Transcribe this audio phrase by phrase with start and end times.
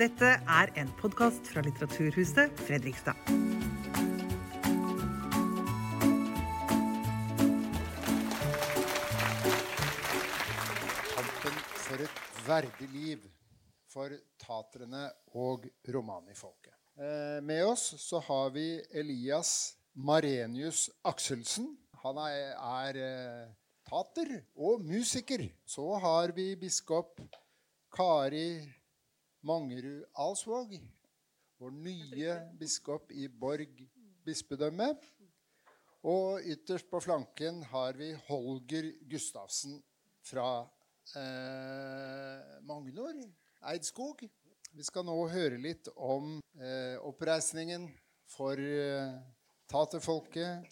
[0.00, 3.18] Dette er en podkast fra Litteraturhuset Fredrikstad.
[11.10, 13.28] Kampen for et verdig liv
[13.92, 15.04] for taterne
[15.36, 16.72] og romanifolket.
[16.96, 21.74] Eh, med oss så har vi Elias Marenius Akselsen.
[22.06, 23.52] Han er, er eh,
[23.84, 25.44] tater og musiker.
[25.68, 27.20] Så har vi biskop
[27.92, 28.79] Kari
[29.40, 30.74] Mangerud Alsvåg,
[31.56, 33.78] vår nye biskop i Borg
[34.24, 34.90] bispedømme.
[36.04, 39.78] Og ytterst på flanken har vi Holger Gustavsen
[40.24, 40.62] fra
[41.16, 43.16] eh, Magnor
[43.72, 44.26] Eidskog.
[44.72, 47.88] Vi skal nå høre litt om eh, oppreisningen
[48.28, 49.16] for eh,
[49.72, 50.68] taterfolket,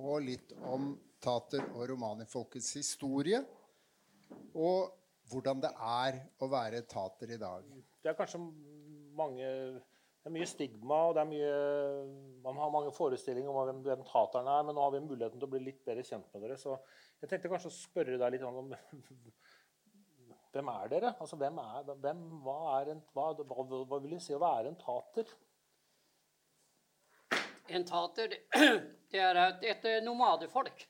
[0.00, 3.44] og litt om tater- og romanifolkets historie.
[4.56, 5.03] Og
[5.34, 7.66] hvordan det er å være tater i dag.
[8.02, 8.40] Det er kanskje
[9.18, 9.50] mange
[10.24, 11.56] det er mye stigma, og det er mye,
[12.46, 14.62] man har mange forestillinger om hvem, hvem tateren er.
[14.64, 16.56] Men nå har vi muligheten til å bli litt bedre kjent med dere.
[16.56, 16.78] Så
[17.20, 18.72] jeg tenkte kanskje å spørre deg litt om
[20.54, 21.12] hvem er dere?
[21.18, 24.72] Altså, hvem er, hvem, hva, er en, hva, hva, hva vil det si å være
[24.72, 25.34] en tater?
[27.74, 28.32] En tater
[29.12, 30.86] det er et, et nomadefolk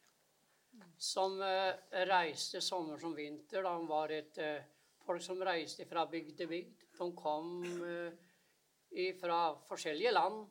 [0.98, 1.74] som uh,
[2.08, 3.62] reiste sommer som vinter.
[3.62, 4.60] De var et uh,
[5.06, 6.84] folk som reiste fra bygd til bygd.
[6.98, 10.44] De kom uh, fra forskjellige land.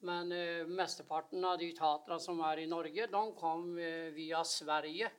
[0.00, 0.32] Men
[0.72, 3.66] mesteparten av de taterne som er i Norge, de kom
[4.16, 5.10] via Sverige.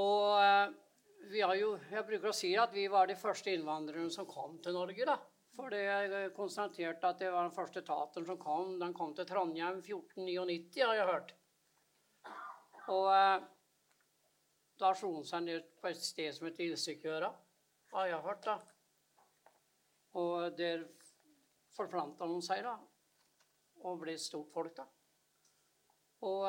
[0.00, 0.72] Og
[1.28, 4.56] vi har jo, jeg bruker å si at vi var de første innvandrerne som kom
[4.64, 5.04] til Norge.
[5.04, 5.18] da.
[5.56, 8.78] For er konstatert at det var den første tateren som kom.
[8.80, 11.35] Den kom til Trondheim 1499, har jeg hørt.
[12.92, 13.46] Og
[14.80, 17.30] da slo han seg ned på et sted som heter Ilsekøra,
[17.94, 18.44] har jeg hørt.
[18.44, 18.56] da.
[20.20, 20.84] Og der
[21.76, 22.76] forplanta han seg, da.
[23.84, 24.86] Og ble et stort folk, da.
[26.26, 26.46] Og,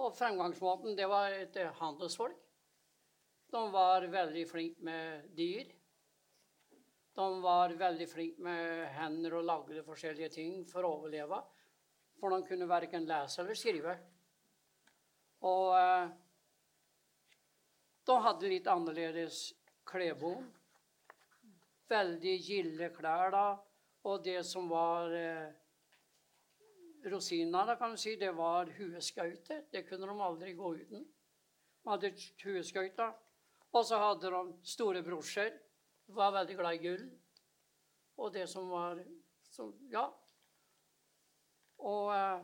[0.00, 2.38] og fremgangsmåten, det var et handelsfolk.
[3.52, 5.68] De var veldig flinke med dyr.
[7.12, 11.42] De var veldig flinke med hender og lagde forskjellige ting for å overleve.
[12.16, 13.98] For de kunne verken lese eller skrive.
[15.42, 15.74] Og
[18.06, 19.44] de hadde litt annerledes
[19.88, 20.44] klesbom
[21.92, 23.46] veldig gilde klær da.
[24.08, 25.50] Og det som var eh,
[27.12, 29.66] rosina, da, kan du si, det var hueskauter.
[29.70, 31.04] Det kunne de aldri gå uten.
[31.82, 32.12] De hadde
[32.44, 33.12] hueskauter.
[33.72, 35.54] Og så hadde de store brosjer.
[36.12, 37.06] Var veldig glad i gull.
[38.20, 39.00] Og det som var
[39.52, 40.08] som, Ja.
[41.82, 42.42] Og eh,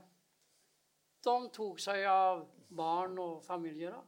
[1.24, 3.90] de tok seg av barn og familier.
[3.90, 4.02] da.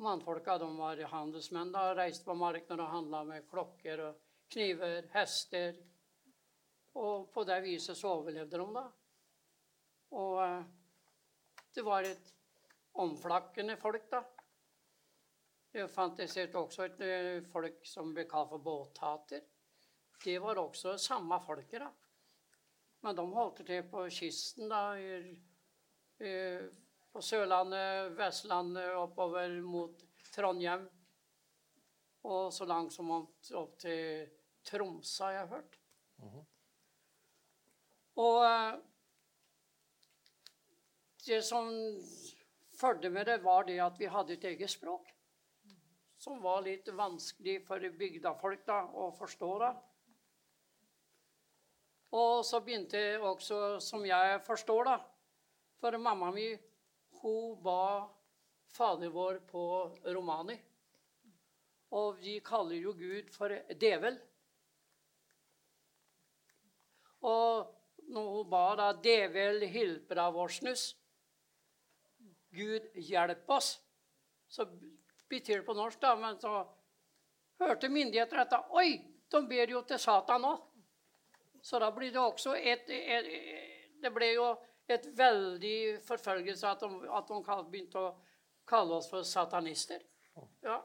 [0.00, 1.72] Mannfolka de var handelsmenn.
[1.72, 5.76] da, Reiste på markedet og handla med klokker og kniver, hester.
[6.94, 8.84] Og på det viset så overlevde de, da.
[10.10, 10.64] Og eh,
[11.74, 12.32] det var et
[12.92, 14.24] omflakkende folk, da.
[15.70, 19.44] Det fantiserte også et eh, folk som ble kalt for båthater.
[20.24, 21.92] Det var også samme folket, da.
[23.04, 24.96] Men de holdt til på kysten, da.
[26.20, 26.58] I,
[27.12, 30.02] på Sørlandet, Vestlandet, oppover mot
[30.34, 30.86] Trondheim.
[32.28, 34.28] Og så langt som opp til
[34.66, 35.78] Tromsø, har jeg hørt.
[36.16, 36.44] Mm -hmm.
[38.16, 38.80] Og
[41.26, 41.70] det som
[42.80, 45.14] fulgte med det, var det at vi hadde et eget språk.
[46.18, 49.58] Som var litt vanskelig for bygdafolk da, å forstå.
[49.58, 49.74] da.
[52.10, 55.09] Og så begynte også, som jeg forstår, da
[55.80, 56.48] For mamma mi
[57.20, 58.08] hun ba
[58.70, 59.62] Fader vår på
[60.14, 60.54] romani.
[61.90, 64.18] Og vi kaller jo Gud for djevel.
[67.26, 67.66] Og
[68.14, 70.94] når hun ba da 'Djevel hilper av årsnus',
[72.50, 73.80] Gud hjelp oss,
[74.48, 74.66] så
[75.28, 76.64] betyr det på norsk, da, men så
[77.58, 78.58] hørte myndigheter dette.
[78.70, 78.98] Oi,
[79.30, 80.64] de ber jo til Satan òg.
[81.62, 84.46] Så da blir det også et, et, et Det ble jo
[84.96, 85.76] et veldig
[86.06, 88.14] forfølgelse at de, at de begynte å
[88.70, 90.02] kalle oss for satanister.
[90.64, 90.78] Ja.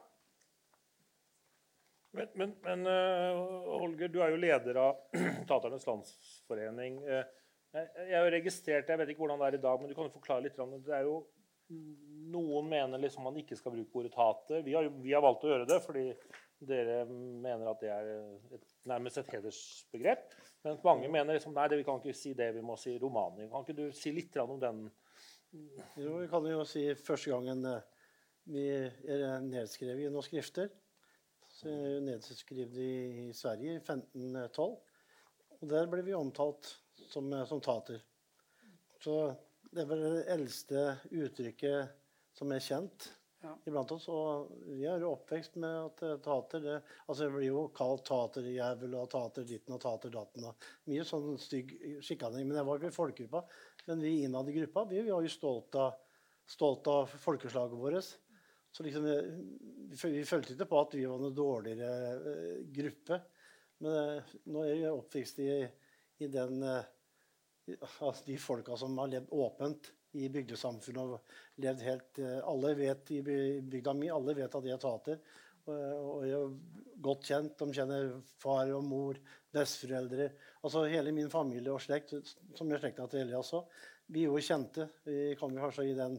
[2.16, 5.02] Men, men, men uh, Holger, du er jo leder av
[5.48, 7.00] Taternes Landsforening.
[7.04, 7.24] Uh,
[7.76, 10.08] jeg har jo registrert, jeg vet ikke hvordan det er i dag, men du kan
[10.08, 10.56] jo forklare litt.
[10.56, 11.24] Det er jo
[11.66, 14.60] Noen mener liksom man ikke skal bruke ordet tater.
[14.62, 16.04] Vi har, vi har valgt å gjøre det fordi
[16.62, 18.10] dere mener at det er
[18.54, 20.34] et, nærmest et hedersbegrep.
[20.64, 23.48] Men mange mener liksom, nei, vi kan ikke si det, vi må si romani.
[23.50, 24.86] Kan ikke du si litt om den?
[26.00, 27.64] Jo, vi kan jo si første gangen
[28.46, 30.70] Vi er nedskrevet i noen skrifter.
[31.50, 34.76] Så er nedskrevet i, Sverige i 1512.
[35.56, 36.68] Og der ble vi omtalt
[37.10, 38.02] som, som tater.
[39.02, 39.16] Så
[39.72, 41.96] det er vel det eldste uttrykket
[42.36, 43.08] som er kjent
[43.44, 43.52] Ja.
[43.68, 44.08] iblant oss.
[44.12, 48.04] Og vi er jo oppvekst med at eh, tater det, Altså det blir jo kalt
[48.08, 50.48] taterjævel og tater ditten og tater datten.
[50.90, 51.74] Mye sånn stygg
[52.04, 52.46] sjikaning.
[52.48, 53.44] Men jeg var ikke folkegruppa.
[53.86, 55.98] Men vi innad i gruppa vi var jo stolt av,
[56.48, 58.14] stolt av folkeslaget vårt.
[58.76, 63.22] Så liksom, vi, vi følte ikke på at vi var noe dårligere eh, gruppe.
[63.84, 65.50] Men eh, nå er jeg oppvokst i,
[66.24, 66.92] i den eh,
[68.00, 73.12] altså de folka som har levd åpent i bygdesamfunnet og levd helt eh, Alle vet
[73.16, 75.20] i bygda mi alle vet at jeg er tater.
[75.66, 76.52] Og, jeg er
[77.02, 77.56] godt kjent.
[77.58, 79.16] De kjenner far og mor,
[79.50, 80.28] besteforeldre.
[80.62, 82.14] Altså hele min familie og slekt,
[82.54, 83.66] som er slekta til Elias òg.
[84.14, 84.86] Vi er jo kjente.
[85.02, 86.14] Vi kan jo kanskje i den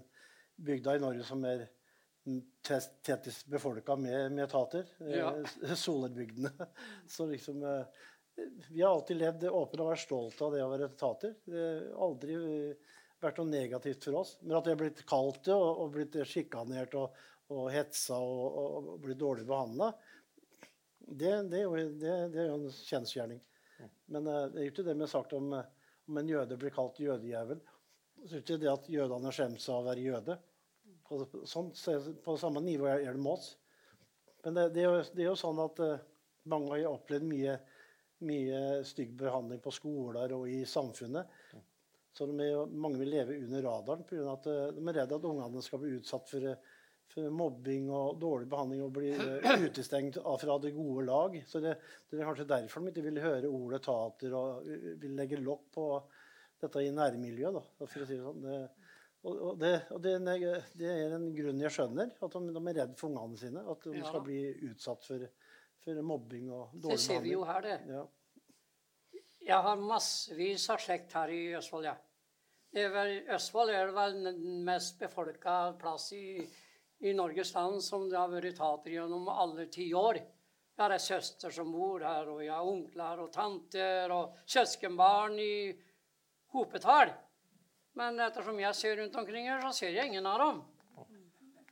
[0.67, 1.63] bygda i Norge som er
[2.67, 4.83] test- tettest befolka med, med tater.
[4.99, 5.31] Ja.
[5.63, 6.51] Eh, Solerbygdene.
[7.07, 8.03] Så liksom eh,
[8.67, 11.37] Vi har alltid levd åpent og vært stolt av det å være tater.
[12.03, 12.35] Aldri
[13.23, 14.35] vært noe negativt for oss.
[14.43, 17.17] Men at vi har blitt kalt det og, og blitt sjikanert og,
[17.53, 19.91] og hetsa og, og, blitt dårlig behandla,
[21.07, 21.63] det, det,
[22.01, 23.39] det, det er jo en kjensgjerning.
[24.11, 26.75] Men eh, det er jo ikke det vi har sagt om, om en jøde blir
[26.75, 27.61] kalt jødejævel.
[28.17, 30.37] Så er det ikke det at jødene skjemmer seg av å være jøde.
[31.47, 31.71] Sånn,
[32.25, 33.53] på samme nivå er det med oss.
[34.43, 36.05] Men det, det, er, jo, er jo sånn at eh,
[36.51, 37.57] mange har opplevd mye,
[38.27, 41.36] mye stygg behandling på skoler og i samfunnet.
[42.17, 44.25] Så de er, mange vil leve under radaren pga.
[44.33, 46.77] at eh, de er redd at ungene skal bli utsatt for, eh,
[47.13, 51.37] for mobbing og dårlig behandling og bli eh, utestengt fra det gode lag.
[51.47, 51.75] Så det,
[52.09, 54.65] det er kanskje derfor de ikke vil høre ordet tater og
[55.03, 55.87] vil legge lokk på
[56.63, 57.59] dette i nærmiljøet.
[57.59, 58.41] Da, for å si det sånn.
[58.47, 58.59] Det,
[59.27, 60.13] og, det, og det,
[60.79, 62.13] det er en grunn jeg skjønner.
[62.23, 63.65] At de, de er redd for ungene sine.
[63.69, 64.41] At de Ja skal bli
[64.71, 65.29] utsatt for,
[65.85, 66.97] for mobbing og dårlig behandling.
[66.97, 67.79] Det ser vi jo her, det.
[67.93, 68.05] Ja.
[69.47, 71.93] Jeg har massevis av slekt her i Østfold, ja.
[72.75, 76.41] Østfold er vel den mest befolka plass i,
[76.99, 80.19] i Norges land som det har vært tater gjennom alle tiår.
[80.77, 85.39] Jeg har ei søster som bor her, og jeg har onkler og tanter og søskenbarn
[85.41, 85.73] i
[86.53, 87.13] hopetall.
[87.97, 90.59] Men ettersom jeg ser rundt omkring her, så ser jeg ingen av dem.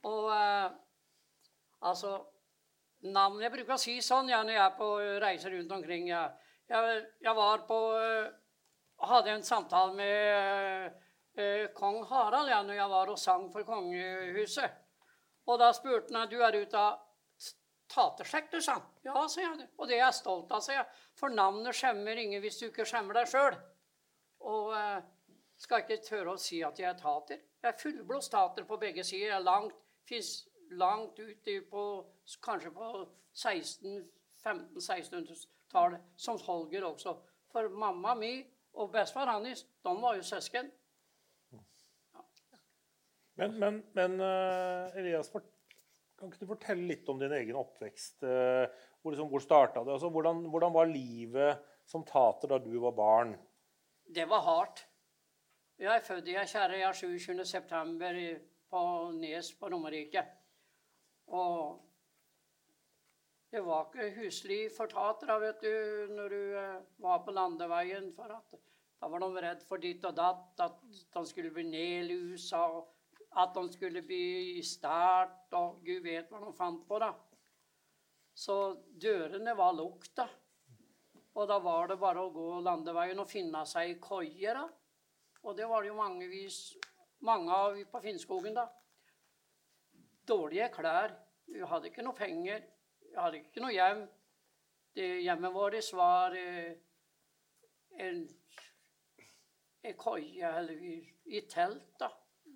[0.05, 0.71] Og eh,
[1.85, 2.15] altså
[3.05, 4.87] Navnet Jeg bruker å si sånn ja, når jeg er på
[5.21, 6.07] reiser rundt omkring.
[6.09, 6.23] Ja.
[6.71, 8.31] jeg, jeg var på eh,
[8.97, 10.93] Hadde en samtale med
[11.35, 14.77] eh, kong Harald ja, når jeg var og sang for kongehuset.
[15.45, 17.01] Og da spurte han du er ute av
[17.91, 18.87] taterslekt, du, sa han.
[19.05, 19.67] Ja, sa jeg.
[19.77, 20.87] Og det er jeg stolt av, sa jeg.
[21.19, 23.59] For navnet skjemmer ingen hvis du ikke skjemmer deg sjøl.
[24.45, 25.03] Og eh,
[25.61, 27.43] skal ikke tørre å si at jeg er tater.
[27.61, 29.29] Jeg er fullblods tater på begge sider.
[29.29, 29.77] Jeg er langt,
[30.09, 30.33] fins
[30.75, 31.83] langt ut på
[32.43, 32.89] kanskje på
[33.35, 34.01] 16,
[34.41, 37.15] 15 1600 tallet som Holger også.
[37.51, 38.33] For mamma mi
[38.75, 40.71] og bestefar hans, de var jo søsken.
[43.35, 48.23] Men, men, men uh, Elias, kan ikke du fortelle litt om din egen oppvekst?
[48.23, 48.63] Uh,
[49.01, 49.95] hvor, liksom, hvor starta det?
[49.97, 53.35] Altså, hvordan, hvordan var livet som tater da du var barn?
[54.15, 54.85] Det var hardt.
[55.79, 57.45] Jeg er født i Kjerre, jeg er 27.
[57.45, 58.19] september
[58.71, 58.81] på
[59.19, 60.23] Nes på Romerike.
[61.35, 61.81] Og
[63.51, 65.73] det var ikke huslig for tatere, vet du,
[66.15, 66.84] når du eh,
[67.15, 68.11] var på landeveien.
[68.15, 68.57] For at
[68.99, 70.81] da var de redd for ditt og datt, at
[71.15, 72.91] de skulle bli nedlusa, og
[73.41, 77.11] at de skulle bli stært, og gud vet hva de fant på, da.
[78.35, 78.55] Så
[78.99, 80.27] dørene var lukta.
[81.35, 84.55] Og da var det bare å gå landeveien og finne seg i koier.
[84.55, 84.67] da.
[85.43, 86.59] Og det var det jo mangevis,
[87.27, 88.69] mange av på Finnskogen, da.
[90.25, 91.13] Dårlige klær.
[91.51, 92.63] Vi hadde ikke noe penger.
[93.03, 94.05] Vi hadde ikke noe hjem.
[94.95, 96.79] Det Hjemmet vårt var eh,
[97.99, 98.21] en,
[99.97, 102.11] koie, eller i, i telt, da.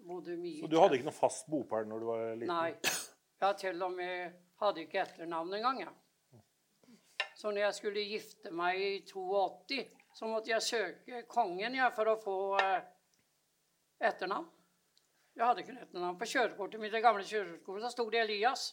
[0.09, 2.53] Bodde mye Så du hadde ikke noe fast bopel når du var liten?
[2.53, 2.93] Nei.
[3.39, 5.81] Jeg til og med hadde ikke etternavn engang.
[5.83, 5.91] Ja.
[7.35, 9.83] Så når jeg skulle gifte meg i 82,
[10.15, 12.81] så måtte jeg søke kongen ja, for å få eh,
[14.09, 14.49] etternavn.
[15.37, 16.17] Jeg hadde ikke etternavn.
[16.19, 18.65] På kjørekortet mitt, det gamle kjørekortet så sto det Elias.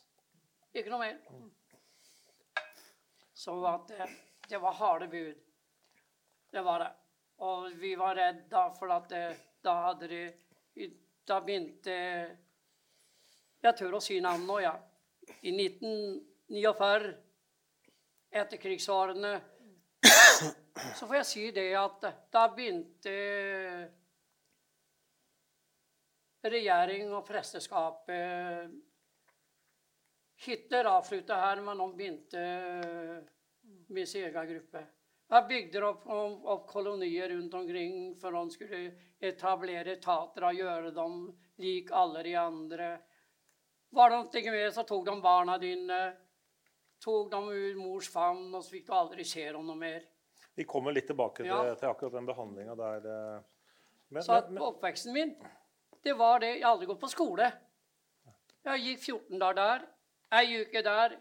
[0.75, 1.21] Ikke noe mer.
[3.37, 4.09] Så at det,
[4.51, 5.46] det var harde bud.
[6.57, 6.93] Det var det.
[7.45, 9.25] Og vi var redde da, for at det,
[9.61, 10.87] da hadde de
[11.29, 11.97] Da begynte
[13.61, 14.73] jeg tør å si navnet nå, ja.
[15.45, 17.13] I 1949,
[18.41, 19.35] etter krigsårene,
[20.97, 23.15] så får jeg si det at da begynte
[26.47, 28.09] regjering og presteskap
[30.47, 33.27] Hitler avslutta her, men nå begynte min
[33.89, 34.87] med sin egen gruppe.
[35.27, 41.17] Jeg bygde opp, opp kolonier rundt omkring for han skulle etablere etater og gjøre dem
[41.63, 42.91] lik alle de andre.
[43.97, 45.99] Var det noe med, så tok de barna dine,
[47.03, 50.07] tok dem ut mors favn, og så fikk du aldri se dem noe mer.
[50.57, 51.75] Vi kommer litt tilbake til, Ja.
[51.75, 53.07] til akkurat den behandlinga der.
[53.11, 53.43] eh.
[54.11, 55.35] Men, Så men, men, oppveksten min,
[56.05, 56.55] det var det.
[56.59, 57.53] Jeg har aldri gått på skole.
[58.65, 59.87] Jeg gikk 14 dager der,
[60.33, 61.17] ei uke der,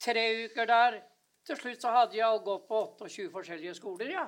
[0.00, 1.02] tre uker der.
[1.46, 4.26] Til slutt så hadde jeg gått på 28 forskjellige skoler, ja.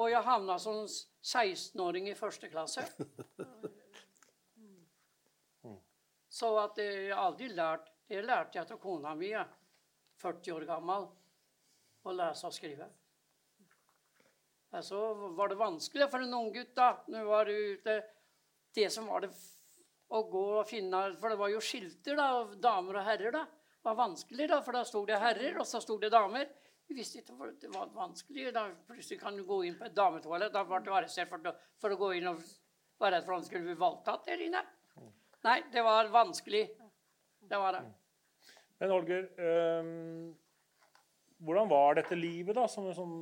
[0.00, 2.84] Og jeg havna som 16-åring i første klasse.
[6.40, 9.44] Så at jeg aldri lært Det lærte jeg av kona mi, ja.
[10.20, 11.04] 40 år gammel,
[12.02, 12.88] å lese og skrive.
[14.82, 14.98] Så
[15.38, 17.94] var det vanskelig for en ung gutt da, når var ute.
[18.74, 19.30] Det som var det
[20.10, 23.46] å gå og finne For det var jo skilter, da, damer og herrer, da.
[23.80, 26.50] Det var vanskelig, da, for da sto det herrer, og så sto det damer.
[26.90, 28.50] Vi visste ikke for det var vanskelig.
[28.52, 30.52] Da plutselig kan du gå inn på et dametoalett.
[30.52, 32.42] Da ble du arrestert for, for å gå inn og
[33.00, 34.60] være redd for om du skulle bli voldtatt der inne.
[35.46, 36.66] Nei, det var vanskelig.
[37.50, 37.84] Det var det.
[38.82, 39.30] men Holger,
[39.80, 40.34] um,
[41.40, 43.14] hvordan var dette livet da, som, som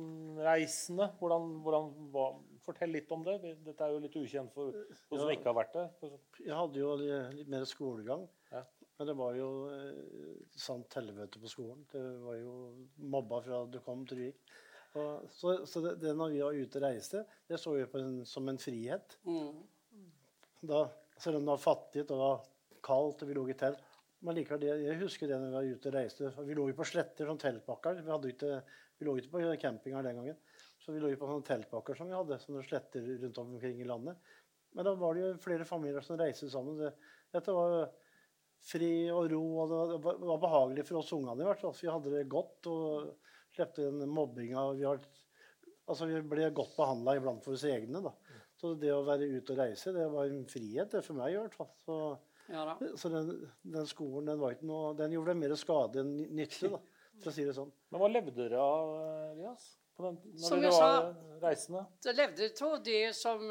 [0.43, 1.07] reisende?
[1.21, 2.35] Hvordan, hvordan var,
[2.65, 3.37] fortell litt om det.
[3.63, 5.37] Dette er jo litt ukjent for oss som Ja.
[5.37, 6.17] ikke har vært der.
[6.43, 8.27] Jeg hadde jo litt mer skolegang.
[8.99, 11.85] Men det var jo eh, sant helvete på skolen.
[11.87, 12.55] Det var jo
[13.07, 14.41] mobba fra du kom til du gikk.
[14.99, 18.01] Og, så så det, det når vi var ute og reiste, det så vi på
[18.01, 19.15] en, som en frihet.
[19.23, 19.61] Mm.
[20.67, 20.81] Da,
[21.15, 22.43] selv om det var fattig og det var
[22.83, 23.85] kaldt og vi lå i telt.
[24.25, 26.33] Men likevel, det, jeg husker det når vi var ute og reiste.
[26.49, 28.01] Vi lå jo på sletter som teltbakker.
[28.01, 28.59] Vi, hadde jo ikke,
[28.99, 30.43] vi lå ikke på campinga den gangen.
[30.83, 33.87] Så vi lå jo på sånne teltbakker som vi hadde, sånne sletter rundt omkring i
[33.87, 34.19] landet.
[34.75, 36.75] Men da var det jo flere familier som reiste sammen.
[36.81, 36.91] Det,
[37.31, 37.87] dette var
[38.65, 41.75] fri og ro, og det var, behagelig for oss ungene i hvert fall.
[41.77, 43.09] Vi hadde det godt og
[43.55, 44.65] slapp den mobbinga.
[44.77, 48.03] Vi, altså, vi ble godt behandla iblant for oss egne.
[48.05, 48.13] da.
[48.59, 51.39] Så det å være ute og reise, det var en frihet det for meg i
[51.39, 51.71] hvert fall.
[51.85, 51.99] Så,
[52.51, 52.63] Ja
[52.97, 53.27] så den,
[53.61, 56.79] den skolen den, var ikke noe, den gjorde mer skade enn nytte, da,
[57.21, 57.71] for å si det sånn.
[57.89, 58.95] Men hva levde dere av,
[59.35, 59.69] Elias?
[59.95, 61.85] På den, når Som dere jeg var reisende?
[62.03, 63.45] Det levde av det som,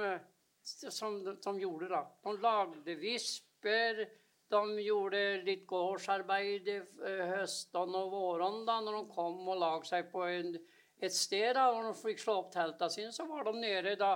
[0.99, 2.03] som de gjorde, da.
[2.25, 4.05] De lagde visper.
[4.49, 9.75] De gjorde litt gårdsarbeid i eh, høsten og våren da, når de kom og la
[9.85, 10.55] seg på en,
[10.99, 11.53] et sted.
[11.59, 14.15] da, og de fikk slå opp teltene sine, så var de nede da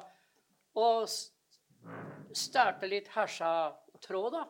[0.80, 1.04] og
[2.32, 4.32] stærte litt hersatråd.
[4.38, 4.46] da.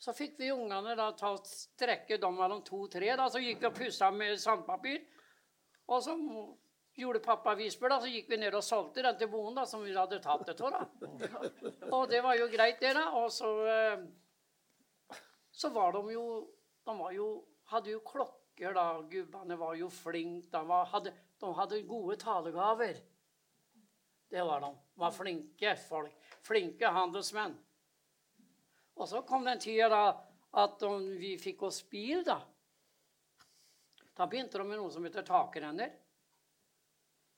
[0.00, 3.14] Så fikk vi ungene da ta og strekke dem mellom to-tre.
[3.16, 5.04] da, Så gikk vi og pussa med sandpapir.
[5.88, 6.16] Og så
[6.96, 9.82] gjorde pappa visper, da, så gikk vi ned og solgte den til bonden da, som
[9.84, 10.92] vi hadde tatt det av.
[11.90, 13.08] Og det var jo greit, det, da.
[13.18, 14.04] Og så, eh,
[15.54, 16.26] så var de jo
[16.84, 17.26] De var jo,
[17.72, 19.00] hadde jo klokker, da.
[19.08, 20.50] Gubbene var jo flinke.
[20.52, 22.98] De, hadde, de hadde gode talegaver.
[24.28, 24.68] Det var de.
[24.68, 26.18] De var flinke folk.
[26.44, 27.54] Flinke handelsmenn.
[29.00, 30.02] Og så kom den tida da
[30.60, 32.36] at de, vi fikk oss bil, da.
[34.14, 35.96] Da begynte de med noe som heter takrenner.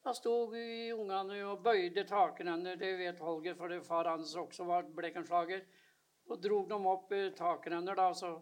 [0.02, 4.90] Da sto ungene og bøyde takrenner, det vet Holger, for det far hans også var
[4.98, 5.64] blekenslager.
[6.28, 8.32] Og drog dem opp i takrenner, da, så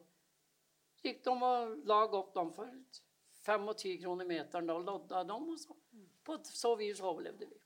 [1.05, 2.71] gikk de og lag opp dem for
[3.45, 4.67] fem og ti kroner meteren.
[4.71, 5.77] Da lodda dem, og så
[6.25, 7.59] på så vis overlevde vi.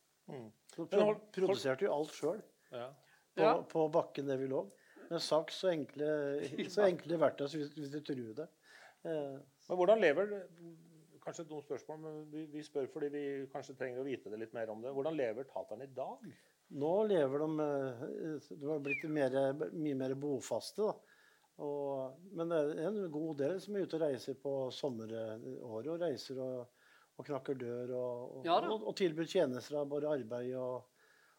[0.74, 2.88] Så Men pro hold- produserte jo alt sjøl Ja.
[3.36, 3.52] på, Ja.
[3.62, 4.64] på bakken der vi lå.
[5.10, 6.08] Med saks og enkle,
[6.74, 8.48] så enkle verktøy hvis, hvis du truer det.
[9.04, 10.46] Eh, Men hvordan lever
[11.24, 13.22] Kanskje et dumt spørsmål, men vi, vi spør fordi vi
[13.52, 14.92] kanskje trenger å vite det litt mer om det.
[14.96, 16.22] Hvordan lever taterne i dag?
[16.70, 19.36] Nå lever de eh, De har blitt mer,
[19.72, 20.84] mye mer bofaste.
[20.84, 20.94] da.
[21.64, 25.46] Og, men det er en god del som er ute og reiser på sommeråret.
[25.64, 26.68] Og reiser og,
[27.18, 30.84] og knakker dør og, og, Ja og, og tilbyr tjenester av både arbeid og,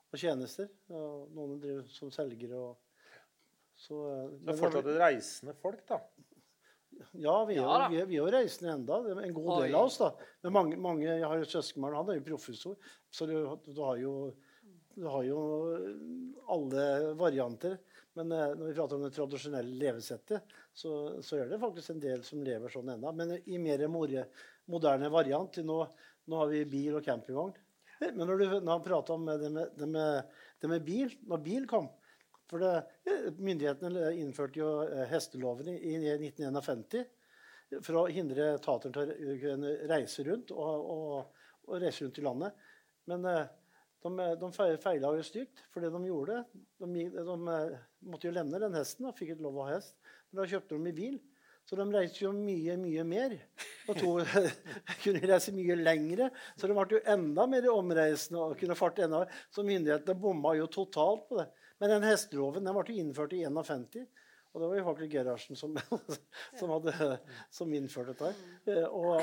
[0.10, 0.68] og tjenester.
[0.92, 2.76] Og noen driver som selgere og
[3.80, 6.02] så, eh, er det- fortsatt et reisende folk, da.
[7.14, 8.98] Ja, vi er, Ja vi er, vi er jo reisende enda.
[9.06, 9.62] Det En god Oi.
[9.68, 10.10] del av oss, da.
[10.44, 12.76] Men mange, mange, jeg har jo søskenbarn, han er jo professor,
[13.14, 13.38] så du,
[13.72, 14.14] du har jo
[15.00, 15.40] du har jo
[16.52, 17.78] alle varianter.
[18.18, 22.04] Men eh, når vi prater om det tradisjonelle levesettet, så, så er det faktisk en
[22.04, 23.14] del som lever sånn ennå.
[23.16, 25.62] Men i mer moderne variant.
[25.64, 25.80] Nå,
[26.30, 27.56] nå har vi bil og campingvogn.
[28.00, 31.42] Men når du når han prater om det med, det, med, det med bil Når
[31.44, 31.90] bil kom
[32.50, 32.76] for det,
[33.06, 39.74] eh, Myndighetene innførte jo eh, hesteloven i, i 1951 for å hindre tateren til å
[39.92, 42.64] reise rundt og, og, og reise rundt i landet.
[43.12, 43.44] Men eh,
[44.04, 46.44] de, de feila jo stygt for det de gjorde.
[46.80, 47.74] De, de, eh,
[48.08, 49.98] måtte jo levne den hesten og fikk ikke lov å ha hest.
[50.30, 51.20] Men da kjøpte de i bil.
[51.70, 53.36] Så de reiste jo mye, mye mer.
[53.92, 54.14] Og to,
[55.04, 56.30] kunne reise mye lengre.
[56.58, 60.70] Så de ble jo enda mer omreisende og kunne farte enda Så myndighetene bomma jo
[60.72, 61.50] totalt på det.
[61.80, 64.08] Men den hesteloven den ble jo innført i 51.
[64.54, 65.76] Og det var jo faktisk Gerhardsen som,
[66.60, 66.94] som, hadde,
[67.54, 68.32] som innførte dette.
[68.32, 68.80] her.
[68.80, 69.22] Eh, Og,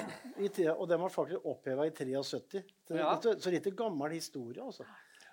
[0.77, 2.63] og den ble faktisk oppheva i 73.
[2.87, 3.17] Så, Ja.
[3.23, 4.87] så, så litt gammel historie, altså.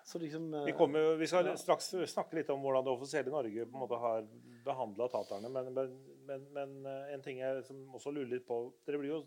[0.04, 3.68] Så liksom, eh, Vi, kommer, vi skal straks snakke litt om hvordan det offisielle Norge
[3.70, 4.26] på en måte har
[4.66, 5.52] behandla taterne.
[5.54, 5.94] Men, men,
[6.28, 9.22] men, men eh, en ting jeg som også lurer litt på Dere blir jo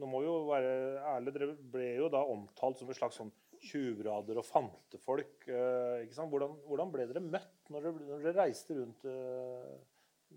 [0.00, 0.74] nå må vi jo være
[1.14, 3.32] ærlige, dere ble jo da omtalt som et slags sånn
[3.62, 5.48] tjuvrader og fantefolk.
[5.48, 6.30] eh, ikke sant?
[6.32, 9.74] Hvordan, hvordan ble dere møtt når dere, når dere reiste rundt eh,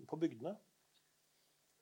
[0.06, 0.54] på bygdene?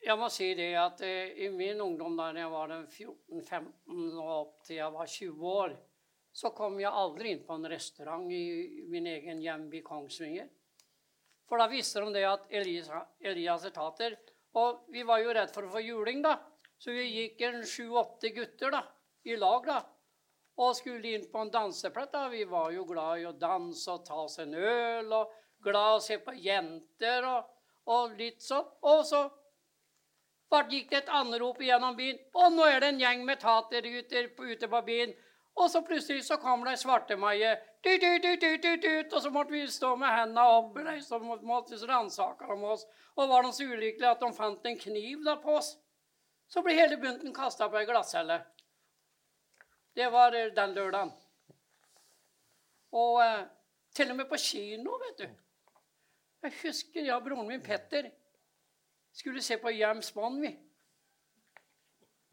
[0.04, 4.56] Jeg må si det at eh, i min ungdom, da jeg var 14-15 og opp
[4.66, 5.76] til jeg var 20 år,
[6.34, 10.48] så kom jeg aldri inn på en restaurant i min egen hjemby Kongsvinger.
[11.48, 12.88] For da visste de det at Elias,
[13.20, 14.16] Elias er tater.
[14.58, 16.38] Og vi var jo redd for å få juling, da.
[16.78, 18.82] Så vi gikk en sju-åtte gutter da,
[19.24, 19.78] i lag da.
[20.60, 22.12] Og skulle inn på en danseplett.
[22.12, 22.28] da.
[22.28, 25.12] Vi var jo glad i å danse og ta oss en øl.
[25.12, 25.32] Og
[25.64, 27.48] glad i å se på jenter og,
[27.90, 28.68] og litt sånn.
[28.86, 29.24] Og så
[30.70, 32.18] gikk det et anrop gjennom byen.
[32.38, 35.14] Og nå er det en gjeng med tatergutter ute på byen.
[35.54, 37.54] Og så plutselig så kom det ei svartemaie.
[37.84, 42.86] Og så måtte vi stå med hendene opp, og så måtte ransake om oss.
[43.14, 45.74] Og var de så ulykkelige at de fant en kniv da på oss,
[46.48, 48.40] så ble hele bunten kasta på ei glasshelle.
[49.94, 51.12] Det var eh, den lørdagen.
[52.94, 53.46] Og eh,
[53.94, 55.26] til og med på kino, vet du.
[56.44, 58.10] Jeg husker og broren min Petter
[59.14, 60.52] skulle se på James Bond, vi.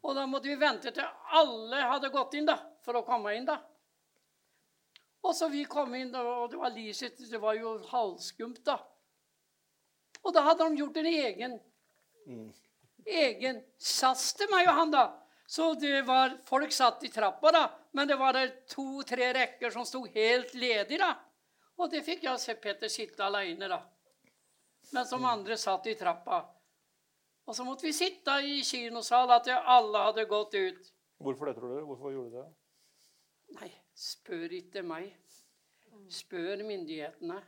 [0.02, 1.06] Og da måtte vi vente til
[1.38, 3.46] alle hadde gått inn da, for å komme inn.
[3.46, 3.60] da.
[5.22, 8.80] Og så vi kom inn, og det var lyset, det var jo halvskumt, da.
[10.22, 11.56] Og da hadde de gjort en egen
[13.06, 15.04] egen sats til meg og han, da.
[15.46, 18.38] Så det var, folk satt i trappa, da, men det var
[18.70, 20.98] to-tre rekker som sto helt ledig.
[20.98, 21.12] da.
[21.76, 23.82] Og det fikk jeg se Petter sitte aleine, da.
[24.92, 26.40] Mens de andre satt i trappa.
[27.48, 30.92] Og så måtte vi sitte i kinosal at alle hadde gått ut.
[31.22, 31.84] Hvorfor det, tror du?
[31.88, 32.48] Hvorfor gjorde du det?
[33.58, 35.10] Nei, spør ikke meg.
[36.12, 37.40] Spør myndighetene.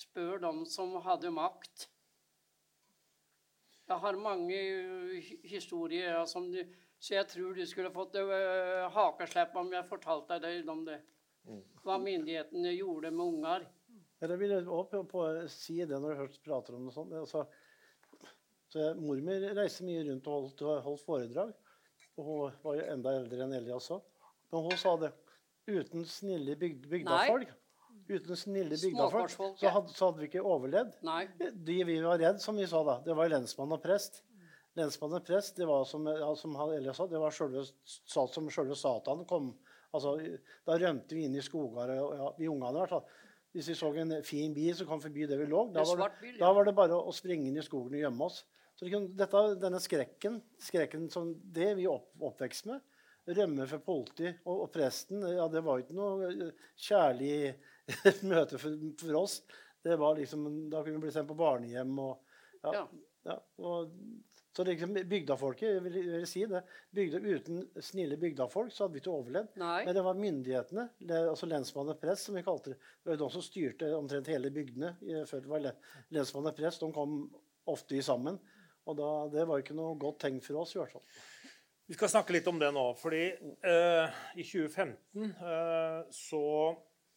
[0.00, 1.86] Spør dem som hadde makt.
[3.90, 4.58] Jeg har mange
[5.50, 6.60] historier ja, som du,
[7.02, 11.00] så jeg tror du skulle fått uh, hakeslepp om jeg fortalte deg om det.
[11.82, 13.66] Hva myndighetene gjorde med unger.
[14.20, 17.14] Jeg vil også på, å si det når du først prater om det sånn.
[17.18, 17.46] Altså,
[18.70, 21.56] så mor mi reiste mye rundt og holdt, holdt foredrag.
[22.20, 24.04] Og hun var jo enda eldre enn Elias òg.
[24.52, 25.10] Men hun sa det.
[25.70, 27.50] Uten snille bygd, bygdafolk
[28.10, 30.98] Uten snille bygdafolk Småkårsfolk, så hadde, så hadde vi ikke overlevd.
[31.06, 31.22] Nei.
[31.38, 34.22] De vi var redd, som vi sa da, det var lensmann og prest.
[34.78, 38.78] Lensmann og prest, det var som, ja, som Elias sa, det var selve, som selve
[38.78, 39.52] Satan kom.
[39.94, 40.16] Altså,
[40.66, 43.18] da rømte vi inn i skoger, og ja, vi ungene i hvert fall.
[43.50, 46.36] Hvis vi så en fin bil som kom forbi der vi lå, da var, det,
[46.38, 48.44] da var det bare å springe inn i skogen og gjemme oss.
[48.78, 48.86] Så
[49.18, 52.80] dette, denne skrekken, skrekken som det vi opp, oppvekst med,
[53.36, 56.54] rømme for politi og, og presten, ja, det var ikke noe eh,
[58.00, 59.36] kjærlig møte for, for oss.
[59.80, 62.18] Det var liksom, Da kunne vi bli sendt på barnehjem og
[62.60, 62.82] ja, Ja.
[63.30, 63.94] ja, og,
[64.56, 66.60] så liksom bygdafolket, jeg vil, vil si det,
[66.96, 69.52] bygda, uten snille bygdafolk så hadde vi ikke overlevd.
[69.62, 69.84] Nei.
[69.86, 70.86] Men det var myndighetene,
[71.20, 72.80] altså lensmann og prest, som vi kalte det.
[72.80, 74.90] Det var jo de som styrte omtrent hele bygdene.
[75.30, 75.68] Før det var
[76.18, 76.82] lensmann og prest.
[76.82, 77.14] De kom
[77.70, 78.40] ofte i sammen.
[78.90, 81.06] Og da, det var ikke noe godt tegn for oss, i hvert fall.
[81.90, 82.84] Vi skal snakke litt om det nå.
[82.98, 86.44] fordi eh, i 2015 eh, så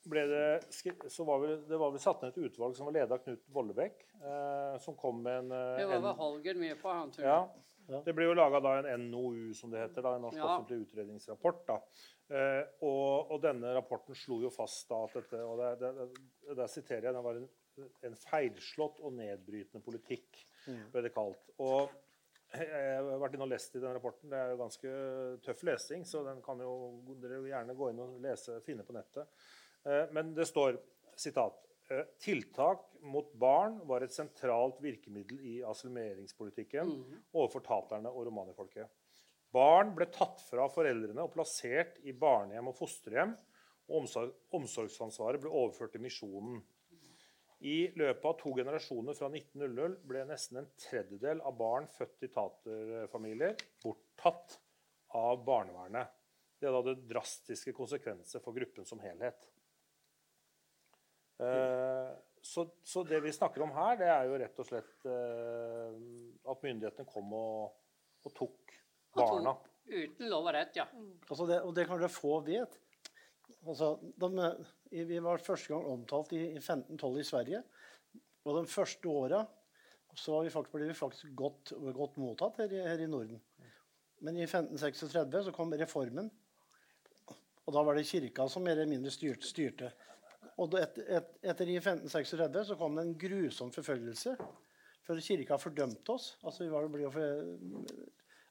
[0.09, 3.15] ble det så var vel, Det var vel satt ned et utvalg som var ledet
[3.15, 6.89] av Knut Vollebekk, eh, som kom med en, eh, Det var vel Holger med på,
[6.89, 7.37] han tror ja,
[7.87, 8.03] jeg.
[8.05, 8.61] Det ble jo laga
[8.93, 10.01] en NOU, som det heter.
[10.01, 10.45] Da, en norsk Ja.
[10.45, 11.65] offentlig utredningsrapport.
[11.67, 11.79] Da.
[12.29, 15.91] Eh, og, og denne rapporten slo jo fast da at dette og det, det,
[16.47, 17.13] det, Der siterer jeg.
[17.13, 17.49] Den var en,
[18.07, 20.45] en feilslått og nedbrytende politikk,
[20.93, 21.51] ble det kalt.
[21.59, 21.91] Og
[22.53, 24.29] jeg har vært inne og lest i den rapporten.
[24.29, 24.89] Det er jo ganske
[25.45, 26.73] tøff lesing, så den kan jo
[27.21, 29.27] dere gjerne gå inn og lese, finne på nettet.
[29.85, 30.79] Eh, Men det står
[31.15, 31.59] sitat
[31.91, 36.91] eh, Tiltak mot barn var et sentralt virkemiddel i assimileringspolitikken
[37.33, 38.87] overfor taterne og romanifolket.
[39.53, 43.35] Barn ble tatt fra foreldrene og plassert i barnehjem og fosterhjem.
[43.91, 46.63] og omsorg, Omsorgsansvaret ble overført til misjonen.
[47.63, 52.31] I løpet av to generasjoner fra 1900 ble nesten en tredjedel av barn født i
[52.33, 54.57] taterfamilier borttatt
[55.15, 56.09] av barnevernet.
[56.59, 59.47] Det hadde drastiske konsekvenser for gruppen som helhet.
[61.39, 62.11] Eh,
[62.43, 65.93] så, så det vi snakker om her, det er jo rett og slett eh,
[66.51, 67.71] at myndighetene kom og,
[68.27, 68.73] og tok
[69.15, 69.55] Og tok- barna.
[69.83, 70.85] Uten lov og rett, ja.
[71.27, 72.77] Altså det, og det kanskje få vet.
[73.67, 74.51] Altså, de,
[75.07, 77.63] vi var første gang omtalt i, i 1512 i Sverige.
[78.43, 79.41] Og de første åra
[80.19, 83.39] så vi faktisk, ble vi faktisk godt, godt mottatt her, i- her i Norden.
[84.23, 86.29] Men i 1536 så kom reformen.
[87.65, 89.89] Og da var det kirka som mer eller mindre styrte.
[90.61, 94.35] Og da et, et, etter i 1536 så kom det en grusom forfølgelse.
[95.03, 96.33] For kirka fordømte oss.
[96.43, 97.41] Altså vi var, jo for,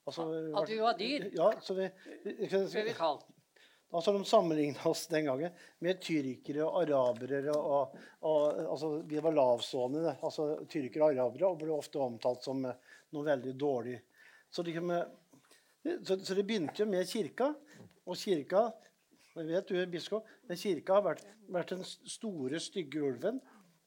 [0.05, 0.27] altså,
[0.61, 1.29] At vi var dyr.
[1.37, 1.89] Ja, så vi,
[2.25, 2.97] vi, vi.
[3.93, 7.55] Altså, De sammenligna oss den gangen med tyrkere og arabere.
[7.57, 12.65] Og, og, altså, vi var lavstående, altså tyrkere og arabere, og ble ofte omtalt som
[12.69, 12.79] eh,
[13.13, 13.99] noe veldig dårlig.
[14.53, 17.53] Så, liksom, eh, så, så det begynte jo med kirka.
[18.03, 18.67] Og kirka
[19.41, 23.41] jeg vet du er biskop, men kirka har vært, vært den store, stygge ulven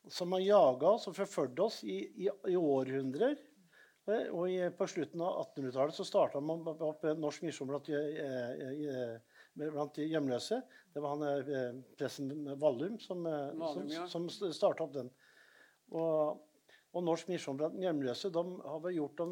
[0.10, 3.38] som har jaga oss og forfulgt oss i, i, i århundrer.
[4.05, 7.89] Eh, Og i, på slutten av 1800-tallet så starta man opp en norsk misjon blant,
[7.89, 10.62] eh, eh, blant de hjemløse.
[10.93, 12.31] Det var han presten
[12.62, 14.05] Vallum som, ja.
[14.08, 15.10] som, som starta opp den.
[15.93, 16.45] Og,
[16.95, 19.27] og Norsk misjon blant hjemløse de har gjort de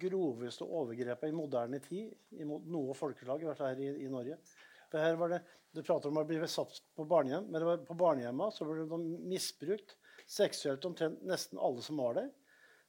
[0.00, 4.38] groveste overgrepene i moderne tid imot noe folkeslag, i hvert fall her i, i Norge.
[4.94, 5.42] For her var det,
[5.74, 8.84] Du prater om å bli satt på barnehjem, men det var på barnehjemmet så ble
[8.86, 9.96] de misbrukt
[10.30, 12.28] seksuelt omtrent nesten alle som var der.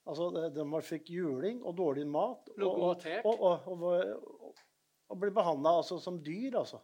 [0.05, 2.51] Altså, de, de fikk juling og dårlig mat.
[2.61, 4.59] Og, og, og, og,
[5.09, 6.83] og ble behandla altså, som dyr, altså.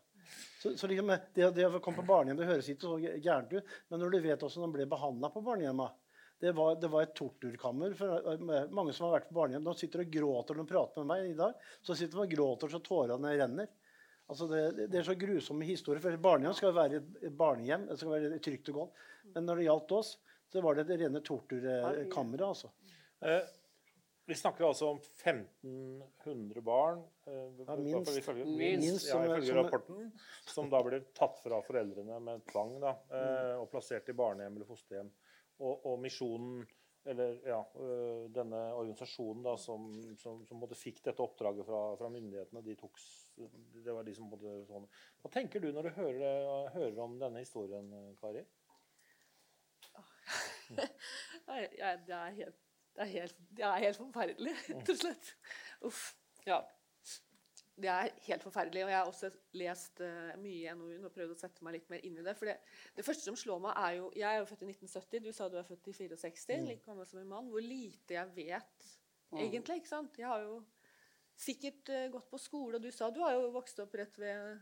[0.58, 3.78] Så, så liksom, det, det å komme på barnehjem det høres ikke så gærent ut,
[3.92, 6.02] men når du vet hvordan de ble behandla på barnehjemmet
[6.42, 7.94] det var, det var et torturkammer.
[7.94, 11.04] for eh, Mange som har vært på barnehjem, de sitter og gråter når de prater
[11.04, 11.68] med meg i dag.
[11.86, 13.70] Så sitter de og gråter så tårene renner.
[14.32, 16.00] Altså det, det- er så grusomme historier.
[16.04, 17.88] For barnehjem skal være et barnehjem.
[17.90, 19.02] Det skal være trygt og godt.
[19.36, 20.14] Men når det gjaldt oss,
[20.52, 22.48] så var det det rene torturkammeret.
[22.48, 22.70] Altså.
[23.22, 23.42] Eh,
[24.32, 27.04] vi snakker altså om 1500 barn.
[27.28, 27.34] Eh,
[27.68, 28.18] Ja, minst.
[28.18, 30.12] Ifølge, Minst, minst, ja, som- ifølge rapporten.
[30.46, 34.66] Som da blir tatt fra foreldrene med tvang da, eh, og plassert i barnehjem eller
[34.66, 35.12] fosterhjem.
[35.60, 36.66] Og, og misjonen,
[37.06, 42.10] eller ja, øh, denne organisasjonen da, som, som, som måtte fikk dette oppdraget fra, fra
[42.10, 43.00] myndighetene, de tok,
[43.38, 44.88] det var de som bodde sånn.
[45.22, 47.88] Hva tenker du når du hører, hører om denne historien,
[48.22, 48.44] Kari?
[50.78, 52.60] ja, Det er helt,
[52.96, 55.34] det er helt, det er helt forferdelig, rett og slett.
[55.88, 56.06] Uff.
[56.48, 56.62] Ja.
[57.82, 58.84] Det er helt forferdelig.
[58.86, 61.88] Og jeg har også lest uh, mye i NOU-en og prøvd å sette meg litt
[61.90, 62.36] mer inn i det.
[62.38, 62.58] For det,
[62.98, 65.24] det første som slår meg, er jo Jeg er jo født i 1970.
[65.26, 67.50] Du sa du er født i 64, like gammel som en mann.
[67.50, 68.92] Hvor lite jeg vet
[69.40, 69.82] egentlig.
[69.82, 70.20] ikke sant?
[70.20, 70.60] Jeg har jo
[71.38, 74.62] sikkert eh, gått på skole, og du sa du har jo vokst opp rett ved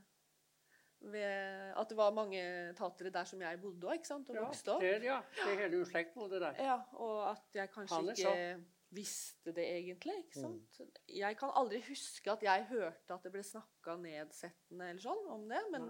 [0.99, 2.41] ved at det var mange
[2.75, 4.29] tatere der som jeg bodde òg, ikke sant?
[4.29, 4.81] Og Ja, vokste opp.
[4.83, 5.21] det, ja.
[5.45, 6.57] det hele min slekt bodde der.
[6.59, 10.15] Ja, og at jeg kanskje Han er ikke visste det egentlig.
[10.17, 10.25] Mm.
[10.25, 10.39] ikke
[10.75, 10.99] sant?
[11.07, 15.45] Jeg kan aldri huske at jeg hørte at det ble snakka nedsettende eller sånn om
[15.49, 15.61] det.
[15.73, 15.89] Men,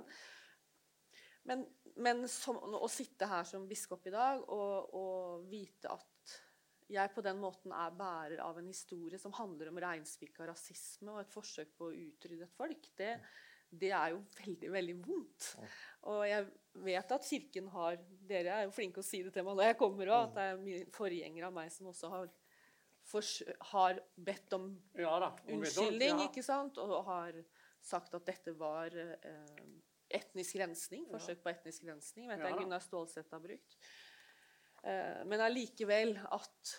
[1.49, 1.65] men,
[1.95, 6.07] men som, å sitte her som biskop i dag og, og vite at
[6.89, 11.21] jeg på den måten er bærer av en historie som handler om reinspikka rasisme og
[11.21, 13.12] et forsøk på å utrydde et folk, det,
[13.69, 15.49] det er jo veldig, veldig vondt.
[16.10, 16.47] Og jeg
[16.89, 17.99] vet at Kirken har
[18.30, 20.47] Dere er jo flinke å si det til meg når jeg kommer, òg, at det
[20.47, 22.34] er mye forgjengere av meg som også har,
[23.73, 26.28] har bedt om Ja unnskyldning, ja.
[26.30, 26.82] ikke sant?
[26.82, 27.38] Og har
[27.86, 29.65] sagt at dette var eh,
[30.10, 31.06] etnisk rensning.
[31.13, 32.30] Forsøk på etnisk rensning.
[32.30, 32.62] Vet Ja jeg.
[32.63, 33.78] Gunnar Stålsett har brukt.
[34.83, 36.75] Eh, men allikevel at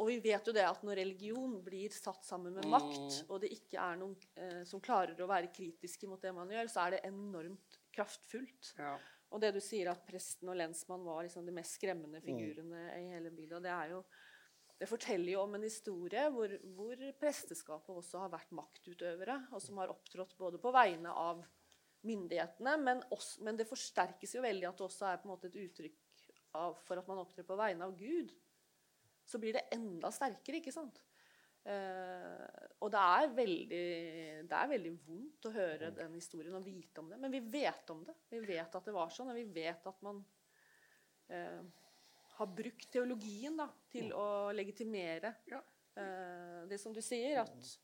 [0.00, 3.26] Og vi vet jo det at når religion blir satt sammen med makt, Mm.
[3.28, 6.70] og det ikke er noen eh, som klarer å være kritiske mot det man gjør,
[6.72, 8.70] så er det enormt kraftfullt.
[8.78, 8.94] Ja.
[9.30, 13.10] Og det du sier at presten og lensmann var liksom de mest skremmende figurene i
[13.12, 14.02] hele bygda, det er jo
[14.80, 19.76] det forteller jo om en historie hvor, hvor presteskapet også har vært maktutøvere, og som
[19.76, 21.44] har opptrådt både på vegne av
[22.08, 25.52] myndighetene, men, også, men det forsterkes jo veldig at det også er på en måte
[25.52, 25.98] et uttrykk
[26.58, 28.32] av, for at man opptrer på vegne av Gud.
[29.26, 31.00] Så blir det enda sterkere, ikke sant?
[31.60, 32.46] Uh,
[32.80, 33.80] og det er, veldig,
[34.48, 37.18] det er veldig vondt å høre den historien og vite om det.
[37.20, 38.16] Men vi vet om det.
[38.32, 40.22] Vi vet at det var sånn, og vi vet at man
[41.30, 41.60] uh,
[42.38, 45.60] har brukt teologien da, til å legitimere Ja.
[46.00, 47.42] uh, det som du sier.
[47.44, 47.76] at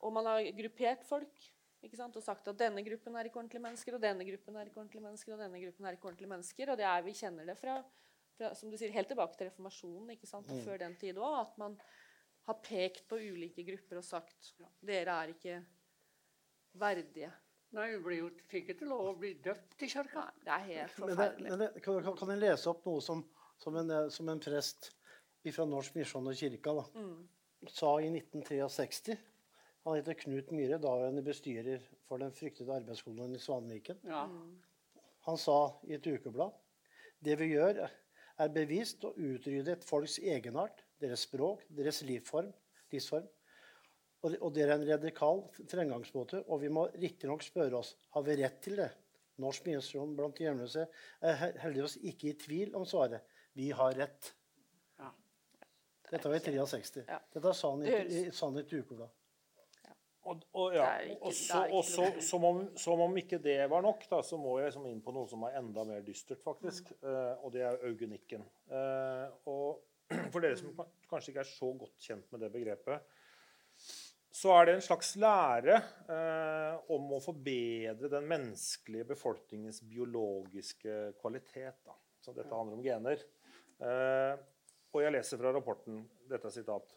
[0.00, 1.50] Og man har gruppert folk
[1.82, 5.02] og sagt at denne gruppen er ikke ordentlige mennesker, og denne gruppen er ikke ordentlige
[5.04, 6.70] mennesker, og denne gruppen er ikke ordentlige mennesker.
[6.72, 7.76] Og det er, vi kjenner det fra,
[8.36, 11.36] fra som du sier, helt tilbake til reformasjonen ikke sant, og før den tid òg.
[11.44, 11.76] At man
[12.48, 15.60] har pekt på ulike grupper og sagt dere er ikke
[16.78, 17.30] verdige
[17.76, 20.22] Nei, hun jo, fikk ikke lov å bli døpt i kirka.
[20.40, 21.50] Det er helt Men, det, forferdelig.
[21.50, 23.20] men det, kan, kan- jeg lese opp noe som,
[23.60, 24.88] som, en, eh, som en prest
[25.52, 26.84] fra Norsk Misjon og Kirka da,
[27.68, 29.18] sa i 1963?
[29.88, 33.96] Han heter Knut Myhre, daværende bestyrer for den fryktede arbeidskolonien i Svanviken.
[34.04, 34.26] Ja.
[35.24, 35.54] Han sa
[35.88, 36.52] i et ukeblad
[37.24, 37.80] det vi gjør,
[38.38, 42.52] er bevisst å utrydde et folks egenart, deres språk, deres livsform.
[42.92, 43.26] livsform.
[44.26, 48.60] Og, det, er en radikal fremgangsmåte, og vi må riktignok spørre oss har vi rett
[48.62, 48.90] til det.
[49.40, 50.84] Norsk misjon blant hjemløse
[51.22, 53.24] er heldigvis ikke i tvil om svaret.
[53.56, 54.32] Vi har rett.
[54.98, 55.12] Ja.
[56.10, 57.06] Dette var i 63.
[57.06, 57.22] Ja.
[57.34, 59.14] Dette sa han i, Det i, sa han i et ukeblad.
[60.28, 63.84] Og, og, ja, ikke- og, så, og så, som, om, som om ikke det var
[63.84, 66.92] nok, da, så må jeg liksom inn på noe som er enda mer dystert, faktisk.
[67.00, 67.08] Mm.
[67.08, 68.44] Uh, og det er eugenikken.
[68.68, 69.80] Uh, og
[70.32, 70.74] for dere som
[71.08, 73.16] kanskje ikke er så godt kjent med det begrepet,
[74.38, 81.80] så er det en slags lære uh, om å forbedre den menneskelige befolkningens biologiske kvalitet.
[81.88, 81.96] Da.
[82.20, 83.24] Så dette handler om gener.
[84.90, 86.96] Og jeg leser fra rapporten dette er sitat.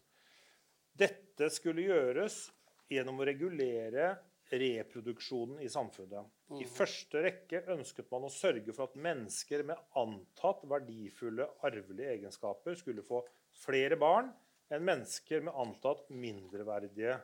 [0.98, 2.48] Dette skulle gjøres
[2.92, 4.12] gjennom å regulere
[4.52, 6.28] reproduksjonen i samfunnet.
[6.60, 12.76] I første rekke ønsket man å sørge for at mennesker med antatt verdifulle arvelige egenskaper
[12.80, 13.24] skulle få
[13.64, 14.32] flere barn
[14.72, 17.16] enn mennesker med antatt mindreverdige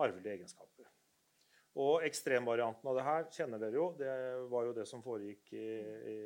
[0.00, 0.88] arvelige egenskaper.
[1.78, 3.84] Og ekstremvarianten av det her kjenner dere jo.
[3.98, 4.10] Det
[4.50, 5.66] var jo det som foregikk i,
[6.10, 6.16] i,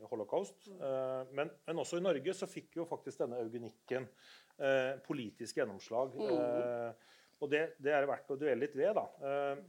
[0.00, 0.70] i holocaust.
[0.72, 4.08] Eh, Men, men også i Norge så fikk jo faktisk denne eugenikken
[4.56, 6.16] eh, politisk gjennomslag.
[6.16, 7.12] Eh,
[7.44, 8.94] og det, det er det verdt å duelle litt ved.
[8.96, 9.04] da.
[9.30, 9.62] Eh,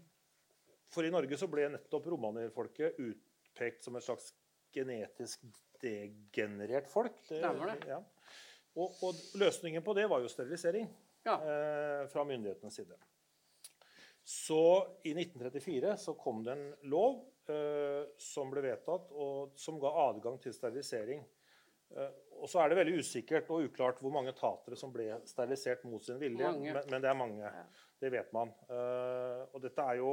[0.96, 4.32] For i Norge så ble nettopp romanierfolket utpekt som et slags
[4.76, 5.44] genetisk
[5.84, 7.18] degenerert folk.
[7.30, 7.76] Det, det.
[7.90, 8.00] Ja.
[8.76, 10.88] Og, og løsningen på det var jo sterilisering
[11.28, 11.36] Ja.
[11.40, 12.98] eh, fra myndighetenes side.
[14.26, 14.58] Så
[15.06, 17.20] i 1934 så kom det en lov
[17.52, 21.22] eh, som ble vedtatt, og som ga adgang til sterilisering.
[21.96, 25.86] Eh, og så er det veldig usikkert og uklart hvor mange tatere som ble sterilisert
[25.88, 26.52] mot sin vilje.
[26.60, 27.52] Men, men det er mange.
[28.02, 28.52] Det vet man.
[28.70, 30.12] Uh, og dette er jo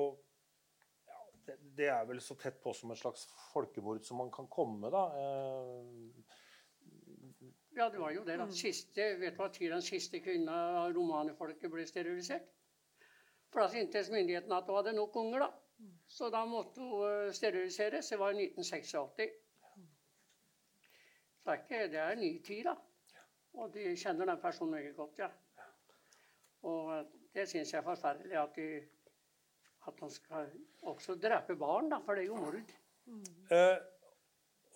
[1.09, 4.49] ja, det, det er vel så tett på som et slags folkemord som man kan
[4.53, 5.07] komme, da.
[5.13, 6.41] Uh,
[7.75, 8.37] Ja, det var jo det.
[8.37, 8.47] da.
[8.53, 12.51] Siste, vet du hva tid den siste kvinna av romanifolket ble sterilisert?
[13.53, 15.49] For da syntes myndighetene at hun hadde nok unger, da.
[16.09, 18.11] Så da måtte hun eh, steriliseres.
[18.13, 19.41] Det var i 1986.
[21.43, 22.77] Så det er, ikke, det er ny tid, da.
[23.59, 25.31] Og de kjenner den personen veldig godt, ja.
[26.71, 28.69] Og eh, det syns jeg er forferdelig at de
[29.91, 30.53] at man skal
[30.87, 32.75] også drepe barn, da, for det er jo mord.
[33.51, 33.79] Eh,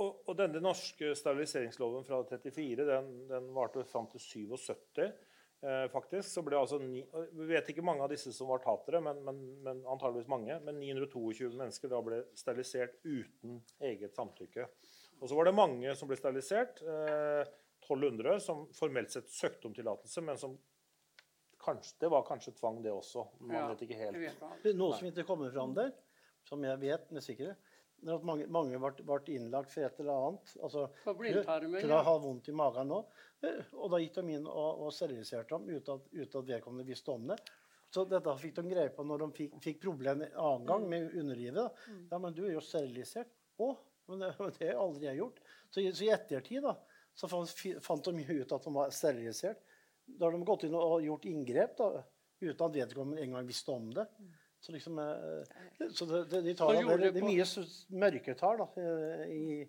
[0.03, 5.07] og, og denne norske steriliseringsloven fra 34 den, den varte fram til 77.
[5.65, 6.29] Eh, faktisk.
[6.29, 7.01] Så ble altså ni,
[7.33, 10.59] Vi vet ikke mange av disse som var tatere, men, men, men antageligvis mange.
[10.67, 14.69] Men 922 mennesker da ble sterilisert uten eget samtykke.
[15.21, 16.83] Og så var det mange som ble sterilisert.
[16.83, 17.45] Eh,
[17.87, 20.57] 1200 som formelt sett søkte om tillatelse, men som
[21.63, 23.27] kanskje, det var kanskje tvang, det også.
[23.41, 24.19] Man Ja, vet ikke helt.
[24.65, 24.75] vet.
[24.77, 25.93] Noe som ikke kommer fram der,
[26.45, 27.57] som jeg vet med sikkerhet,
[28.07, 30.53] er at mange, mange ble, ble innlagt for et eller annet.
[30.63, 30.83] Altså,
[31.81, 32.99] til å ha vondt i magen nå.
[33.43, 36.87] Eh, Og da gikk de inn og, og steriliserte dem uten at, uten at vedkommende
[36.87, 37.39] visste om det.
[37.91, 41.15] Så dette fikk de greie på når de fikk, fikk problemer en annen gang med
[41.15, 41.55] underlivet.
[41.55, 41.97] da.
[42.13, 43.31] Ja, men du er jo sterilisert.
[43.63, 43.71] Å,
[44.09, 45.41] men det, det har aldri jeg gjort.
[45.71, 46.75] Så, i- så i ettertid da,
[47.17, 47.53] så fant,
[47.85, 49.63] fant de ut at de var sterilisert.
[50.07, 51.89] Da har de gått inn og gjort inngrep da,
[52.43, 54.05] uten at vedkommende engang visste om det.
[54.63, 57.47] Så liksom, eh, så det, det, de tar, det, er mye
[58.05, 59.69] mørketall da, eh, i,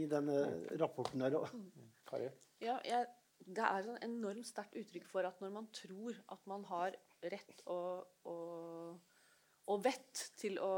[0.00, 0.38] i denne
[0.80, 1.36] rapporten der.
[2.08, 2.28] Kari?
[2.64, 3.06] Ja, jeg,
[3.46, 6.96] det er et enormt sterkt uttrykk for at når man tror at man har
[7.32, 8.96] rett og, og,
[9.68, 10.72] og vett til å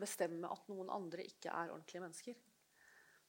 [0.00, 2.38] bestemme at noen andre ikke er ordentlige mennesker,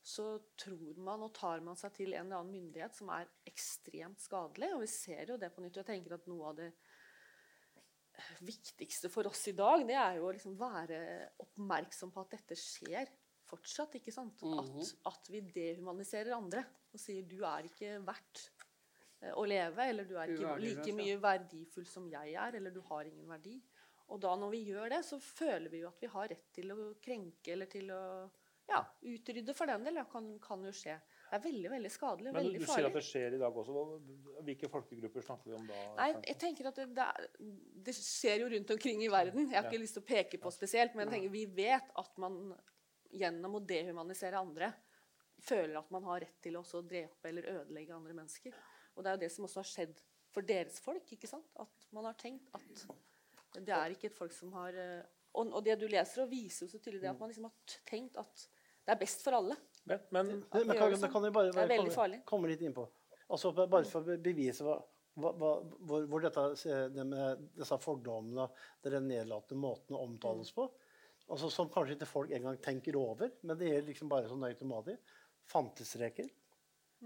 [0.07, 0.27] så
[0.59, 4.69] tror man og tar man seg til en eller annen myndighet som er ekstremt skadelig.
[4.75, 5.81] Og vi ser jo det på nytt.
[5.81, 6.69] Jeg tenker at noe av det
[8.47, 10.99] viktigste for oss i dag, det er jo å liksom være
[11.43, 13.11] oppmerksom på at dette skjer
[13.47, 13.97] fortsatt.
[13.99, 14.41] ikke sant?
[14.43, 18.43] At, at vi dehumaniserer andre og sier du er ikke verdt
[19.21, 22.81] eh, å leve, eller du er ikke like mye verdifull som jeg er, eller du
[22.89, 23.57] har ingen verdi.
[24.13, 26.71] Og da når vi gjør det, så føler vi jo at vi har rett til
[26.73, 28.01] å krenke eller til å
[28.67, 29.99] ja, utrydde for den del.
[29.99, 30.95] Det kan, kan jo skje.
[31.27, 32.31] Det er veldig veldig skadelig.
[32.31, 32.53] Men farlig.
[32.53, 33.83] veldig du sier at det skjer i dag også.
[34.47, 35.83] Hvilke folkegrupper snakker vi om da?
[35.99, 37.29] Nei, jeg tenker at det, det, er,
[37.87, 39.47] det skjer jo rundt omkring i verden.
[39.47, 42.19] Jeg har ikke lyst til å peke på spesielt, men jeg tenker vi vet at
[42.23, 42.41] man
[43.17, 44.71] gjennom å dehumanisere andre
[45.43, 48.55] føler at man har rett til også å drepe eller ødelegge andre mennesker.
[48.95, 50.01] Og det er jo det som også har skjedd
[50.33, 51.11] for deres folk.
[51.13, 51.47] ikke sant?
[51.61, 52.87] At man har tenkt at
[53.65, 55.01] Det er ikke et folk som har eh,
[55.37, 57.79] Og, og det du leser, og viser jo så tydelig det at man liksom har
[57.89, 58.47] tenkt at
[58.87, 59.57] det er best for alle.
[59.83, 61.11] Men, men Men, men kan, det sånn.
[61.11, 62.85] kan vi bare, er bare komme, komme litt innpå?
[63.27, 64.77] Altså, bare for å bevise hva,
[65.19, 65.51] hva,
[65.89, 68.47] hvor, hvor dette, eh, det med disse fordommene,
[68.87, 70.69] den nedlatende måten å omtales på,
[71.27, 75.15] altså, som kanskje ikke folk engang tenker over, men det er liksom bare sånn automatisk.
[75.47, 76.31] Fantestreker.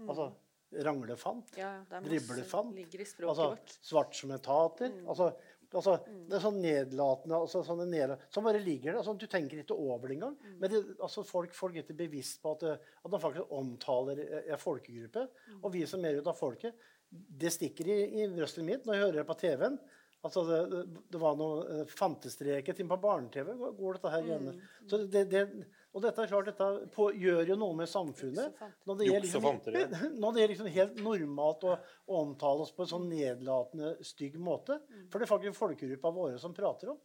[0.06, 0.30] Altså
[0.72, 1.52] ranglefant.
[1.56, 2.74] Ja, Driblefant.
[2.74, 5.08] ligger i språket Altså svart som etater mm.
[5.08, 5.26] Altså,
[5.72, 5.96] altså,
[6.28, 9.00] det er sånn nedlatende altså, sånne nedlatende Som bare ligger der.
[9.00, 10.36] Altså, du tenker ikke over det engang.
[10.60, 14.22] Men det, altså, folk, folk er ikke bevisst på at, eh, at man faktisk omtaler
[14.42, 15.26] en folkegruppe.
[15.60, 19.04] Og vi som er ut av folket, det stikker i, i røsten mitt når jeg
[19.06, 19.80] hører det på TV-en.
[20.22, 23.56] Altså, det, det, var noe fantestreket inn på barne-TV.
[23.78, 24.60] Går dette her igjen?
[24.86, 25.46] Så det, det,
[25.92, 28.60] og dette er klart, dette på, gjør jo noe med samfunnet.
[28.88, 31.74] Når det, gjelder liksom, når det er liksom helt normalt å,
[32.08, 34.78] å omtale oss på en sånn nedlatende, stygg måte.
[35.12, 37.00] For det er faktisk folkegruppa våre som prater om.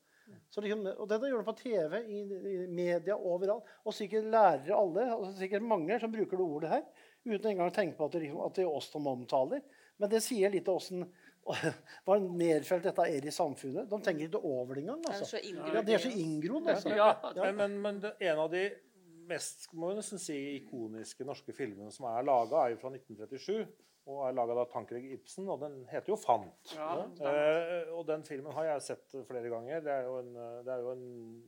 [0.51, 3.67] Så liksom, og dette gjør det på TV, i, i media, overalt.
[3.83, 6.87] Og sikkert lærere alle, og sikkert mange som bruker det ordet her,
[7.27, 9.63] uten engang å tenke på at det, liksom, at det er oss som omtaler.
[9.97, 11.07] Men det sier litt om åssen
[12.05, 13.89] hva nedfelt dette er i samfunnet.
[13.89, 15.01] De tenker ikke over det engang.
[15.07, 15.39] Er Altså.
[15.75, 16.67] Ja, det er så inngrodd.
[16.73, 16.89] Altså.
[16.95, 17.11] Ja,
[17.51, 18.63] Men, men, en av de
[19.27, 23.67] mest må vi nesten si, ikoniske norske filmene som er laga, er jo fra 1937.
[24.07, 26.75] Og er laga av Tankred Ibsen, og den heter jo 'Fant'.
[26.77, 26.93] Ja,
[27.27, 29.81] Eh, og den filmen har jeg sett flere ganger.
[29.83, 30.33] Det er jo en,
[30.63, 31.43] det er jo en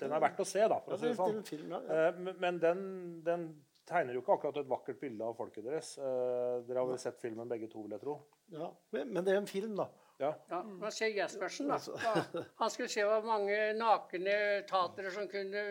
[0.00, 1.36] Den er verdt å se, da, for å si det sånn.
[1.90, 3.44] Eh, men- Men den, den
[3.86, 5.92] tegner jo ikke akkurat et vakkert bilde av folket deres.
[5.98, 8.16] Eh, dere har vel sett filmen begge to, vil jeg tro?
[8.54, 8.70] Ja.
[8.96, 9.88] Men men det er en film, da.
[10.18, 10.32] Ja.
[10.48, 11.78] Ja, men se Jespersen, da.
[12.56, 14.36] Han skulle se hvor mange nakne
[14.68, 15.64] tatere som kunne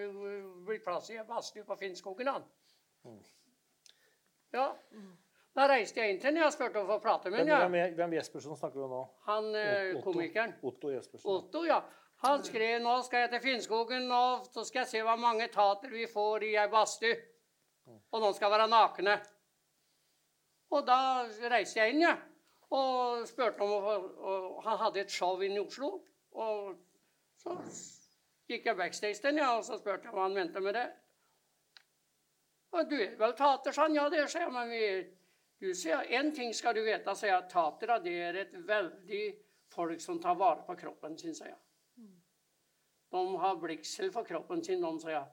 [0.67, 2.27] bli plass i en badstue på Finnskogen.
[2.27, 2.45] han.
[4.53, 4.69] Ja.
[5.55, 7.71] Da reiste jeg inn til ham og spurte om å få prate med ham.
[7.71, 9.03] hvem, hvem Jespersen snakker vi om nå?
[9.29, 10.11] Han eh, Otto.
[10.11, 10.55] komikeren.
[10.67, 11.29] Otto Jespersen.
[11.31, 11.79] Otto, ja.
[12.25, 15.91] Han skrev nå skal jeg til Finnskogen, og så skal jeg se hvor mange tater
[15.91, 17.15] vi får i ei badstue.
[17.85, 19.19] Og de skal være nakne.
[20.73, 20.97] Og da
[21.51, 22.05] reiste jeg inn.
[22.05, 22.15] Ja.
[22.73, 25.91] Og spurte om og Han hadde et show inne i Oslo.
[26.35, 26.75] Og
[27.39, 27.55] så
[28.49, 30.87] gikk jeg backstage den, ja, og så spurte jeg hva han mente med det.
[32.75, 33.95] Og du er vel tater, sa han.
[33.95, 34.55] Ja, det er, sier jeg.
[34.55, 34.85] Men vi
[35.61, 37.47] du sier, En ting skal du vite, sier jeg.
[37.51, 39.23] Tatere det er et veldig
[39.71, 41.61] folk som tar vare på kroppen sin, sier jeg.
[43.15, 45.27] De har blikksel for kroppen sin, de, sier jeg.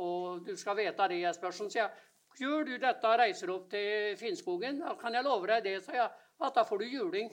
[0.00, 2.04] Og du skal vite det, Jespersen, sier jeg.
[2.40, 6.00] Gjør du dette og reiser opp til Finnskogen, da kan jeg love deg det, sier
[6.00, 6.10] jeg,
[6.42, 7.30] at da får du juling.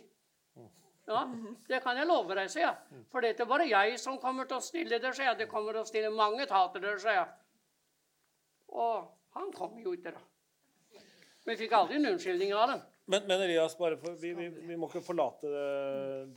[1.09, 1.23] Ja,
[1.67, 3.01] det kan jeg love deg, sier jeg.
[3.09, 5.39] For det er ikke bare jeg som kommer til å stille der, sier jeg.
[5.41, 7.31] Det kommer til å stille mange tater der, sier jeg.
[8.71, 11.01] Og han kom jo ikke, da.
[11.49, 12.83] Vi fikk aldri en unnskyldning av dem.
[13.11, 15.69] Men, men Elias, bare for, vi, vi, vi må ikke forlate det,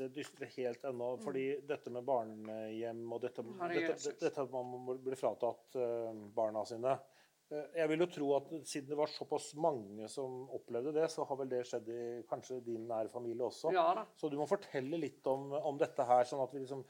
[0.00, 1.12] det dystre helt ennå.
[1.22, 6.64] fordi dette med barnehjem og dette, dette, dette at man må bli fratatt eh, barna
[6.66, 11.06] sine eh, Jeg vil jo tro at siden det var såpass mange som opplevde det,
[11.12, 13.70] så har vel det skjedd i kanskje din nære familie også.
[13.76, 13.86] Ja.
[14.18, 16.82] Så du må fortelle litt om, om dette her, sånn at vi liksom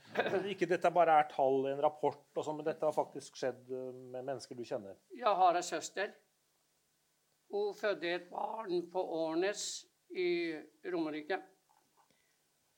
[0.54, 3.68] Ikke dette bare er tall i en rapport, og sånn, men dette har faktisk skjedd
[3.68, 4.96] eh, med mennesker du kjenner.
[5.12, 6.16] Jeg har en søster.
[7.52, 9.85] Hun fødte et barn på Årnes
[10.16, 10.54] i
[10.92, 11.38] Romerike.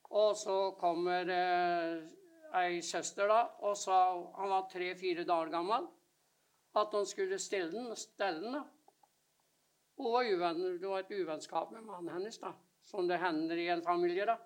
[0.09, 2.03] Og så kommer eh,
[2.61, 3.97] ei søster da, og sa
[4.37, 5.87] han var tre-fire dager gammel,
[6.77, 7.91] at hun skulle stille den.
[7.95, 8.63] Stelle den da.
[9.97, 12.53] Hun var uven, det var et uvennskap med mannen hennes, da,
[12.85, 14.25] som det hender i en familie.
[14.25, 14.37] da.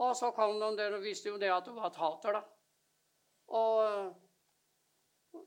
[0.00, 2.42] Og så kom de der og visste jo det at hun var tater, da.
[3.56, 4.14] Og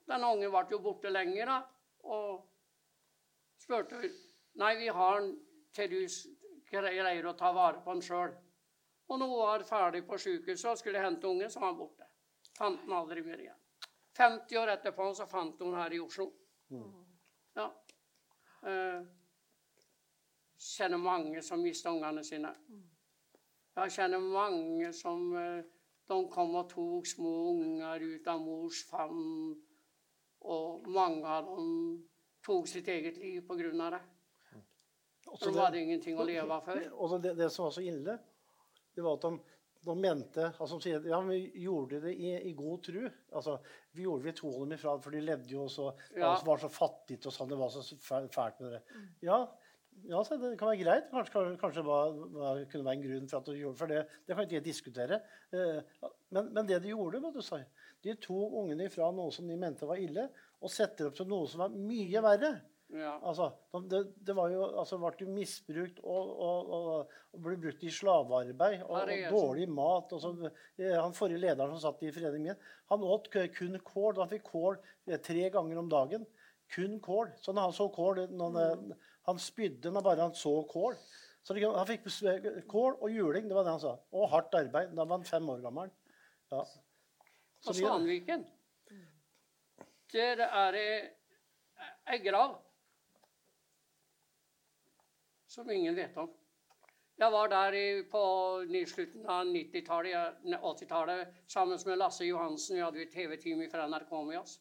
[0.09, 1.61] den ungen ble jo borte lenger, da.
[2.03, 2.52] Og
[3.63, 4.15] spurte hun.
[4.61, 5.33] Nei, vi har den
[5.73, 5.99] til du
[6.69, 8.33] greier å ta vare på den sjøl.
[9.09, 12.07] Og når hun var ferdig på sykehuset og skulle hente ungen, så var han borte.
[12.57, 13.59] Fant den aldri mer igjen.
[14.17, 16.29] 50 år etterpå så fant hun her i Oslo.
[17.57, 17.67] Ja.
[18.69, 19.01] Eh,
[20.63, 22.53] kjenner mange som mista ungene sine.
[23.73, 25.65] Jeg kjenner mange som eh,
[26.09, 29.53] de kom og tok små unger ut av mors favn.
[30.43, 32.03] Og mange av dem
[32.45, 34.03] tok sitt eget liv av det.
[35.33, 36.85] Også de hadde ingenting å leve av før.
[36.93, 38.17] Og det, det som var så ille,
[38.93, 42.53] det var at de, de mente altså de sier, Ja, vi gjorde det i, i
[42.57, 43.01] god tru.
[43.33, 43.57] Altså,
[43.95, 46.35] vi gjorde vi tog dem ifra, for de levde jo så Ja.
[46.45, 47.51] var så fattige og sånn.
[47.51, 48.81] Det var så fælt med det.
[49.25, 49.39] Ja,
[50.11, 51.09] ja så det kan være greit.
[51.13, 54.03] Kanskje, kanskje, det var, var, kunne være en grunn for at du gjorde For det,
[54.27, 55.21] det kan ikke jeg diskutere.
[55.55, 55.79] Eh,
[56.35, 59.87] men, men det de gjorde, vet du, de tok ungene ifra noe som de mente
[59.87, 60.27] var ille,
[60.63, 62.53] og setter opp til noe som var mye verre.
[62.93, 63.15] Ja.
[63.25, 63.47] Altså,
[63.89, 67.89] det, det var jo, altså, ble jo misbrukt og, og, og, og ble brukt i
[67.93, 70.13] slavearbeid og, er dårlig mat.
[70.13, 70.31] Og så,
[70.77, 72.59] eh, han forrige lederen som satt i foreningen
[72.91, 74.21] han åt kun kål.
[74.21, 74.77] Han fikk kål
[75.09, 76.27] eh, tre ganger om dagen.
[76.73, 77.33] Kun kål.
[77.41, 78.95] Så når han så kål når han,
[79.31, 80.97] han spydde når bare han så kål.
[81.43, 82.05] Så det, han fikk
[82.71, 83.97] kål og juling, det var det han sa.
[84.13, 84.93] Og hardt arbeid.
[84.93, 85.89] Da var han fem år gammel.
[86.53, 86.61] Ja.
[87.63, 88.45] Så og Svanviken
[90.13, 90.87] der er det
[92.13, 92.55] ei grav
[95.47, 96.31] som ingen vet om.
[97.17, 98.21] Jeg var der i, på
[98.89, 102.75] slutten av 90-tallet, 80-tallet sammen med Lasse Johansen.
[102.75, 104.55] Vi hadde et TV-team fra NRK med oss.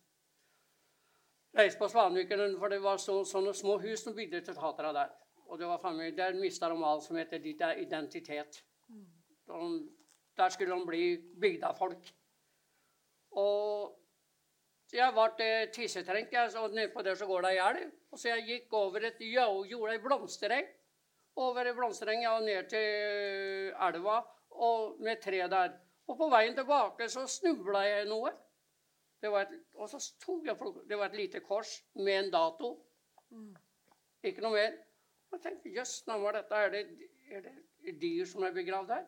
[1.57, 5.17] Reiste på Svanviken, for det var så, sånne små hus som bygde til teatret der.
[5.49, 8.63] Og det var familie, Der mista de alt som heter ditt identitet.
[9.49, 9.89] De,
[10.37, 12.13] der skulle de bli bygdafolk.
[13.31, 14.02] Og
[14.93, 17.93] jeg ble tissetrengt, jeg, og nedpå der så går det ei elv.
[18.13, 20.69] Og så jeg gikk over et jo, gjorde ei blomstereng.
[21.41, 24.19] Over ei blomstereng og ned til elva
[24.61, 25.79] og med tre der.
[26.11, 28.33] Og på veien tilbake så snubla jeg i noe.
[29.23, 32.73] Det var et, og så tok jeg Det var et lite kors med en dato.
[34.23, 34.77] Ikke noe mer.
[35.31, 36.83] Og jeg tenkte jøss, nå var dette er det,
[37.33, 39.07] er det dyr som er begravd her?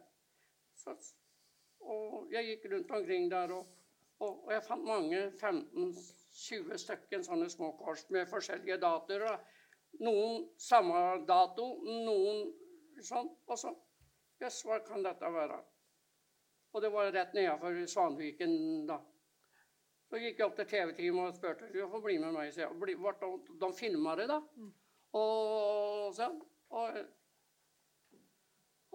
[0.78, 0.94] Så,
[1.84, 3.66] og jeg gikk rundt omkring der, og,
[4.22, 9.24] og, og jeg fant mange 15-20 stykker sånne små kors med forskjellige datoer.
[9.26, 9.38] da.
[10.04, 12.46] Noen samme dato, noen
[13.02, 13.30] sånn.
[13.48, 13.74] Og så
[14.42, 15.60] Jøss, hva kan dette være?
[16.74, 18.54] Og det var rett nedenfor Svanviken,
[18.88, 18.98] da.
[20.10, 22.50] Så gikk jeg opp til TV-teamet og spurte om jeg får bli med meg.
[22.52, 24.40] Så jeg ble, ble, de, de filma det, da.
[25.20, 26.40] Og sånn.
[26.74, 26.98] Og,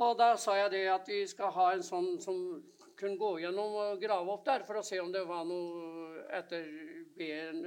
[0.04, 2.38] og da sa jeg det at vi skal ha en sånn som
[3.00, 6.68] kunne gå gjennom og grave opp der for å se om det var noe etter
[7.18, 7.64] ben,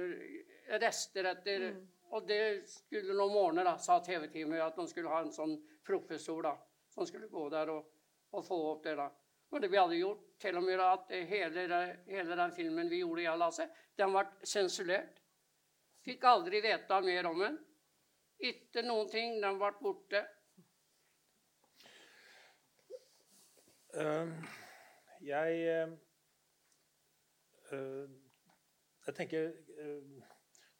[0.81, 1.67] rester etter
[2.13, 6.43] Og det skulle noen morgener, da, sa TV-teamet, at de skulle ha en sånn professor
[6.45, 6.51] da,
[6.93, 7.87] som skulle gå der og,
[8.37, 8.93] og få opp det.
[8.99, 9.07] da.
[9.49, 13.25] Men det vi hadde gjort, til og med at hele, hele den filmen vi gjorde,
[13.25, 13.67] jeg og Lasse,
[13.97, 15.17] den ble sensurert.
[16.05, 17.59] Fikk aldri vite mer om den.
[18.49, 19.37] Ikke noen ting.
[19.41, 20.23] Den ble borte.
[23.93, 24.61] Eh,
[25.27, 25.95] jeg eh,
[27.71, 28.13] eh,
[29.07, 29.49] Jeg tenker
[29.79, 30.29] eh,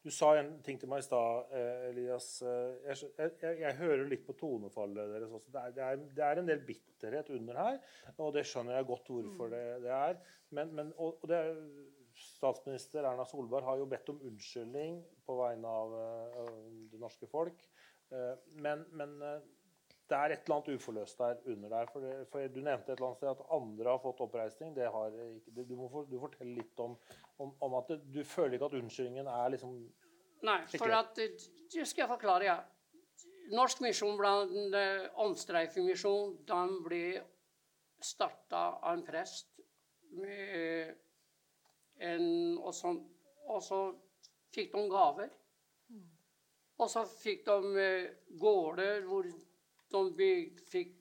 [0.03, 1.53] Du sa en ting til meg i stad,
[1.87, 2.25] Elias.
[2.43, 5.53] Jeg, jeg, jeg, hører litt på tonefallet deres også.
[5.53, 5.85] Det er, det,
[6.25, 7.77] er, det en del bitterhet under her,
[8.17, 10.19] og det skjønner jeg godt hvorfor det, det er.
[10.51, 11.55] Men, men, og, og det er,
[12.19, 15.95] statsminister Erna Solberg har jo bedt om unnskyldning på vegne av
[16.91, 17.63] det norske folk.
[18.59, 19.15] Men, men
[20.09, 21.87] det er et eller annet uforløst der under der.
[21.91, 24.75] For, det, for Du nevnte et eller annet sted at andre har fått oppreisning.
[24.75, 26.97] Det har ikke, du, må for, du fortelle litt om,
[27.39, 29.77] om, om at det, du føler ikke at unnskyldningen er liksom
[30.43, 31.23] Nei, for at Du
[31.71, 32.57] Det skal jeg forklare, ja.
[33.55, 37.05] Norsk misjon blant eh, omstreifemisjon, den ble
[38.03, 39.59] starta av en prest
[40.19, 40.93] med
[42.03, 42.91] en Og så,
[43.47, 43.79] og så
[44.53, 45.31] fikk de gaver.
[46.81, 49.27] Og så fikk de eh, gårder hvor
[49.93, 50.31] de vi
[50.69, 50.97] fikk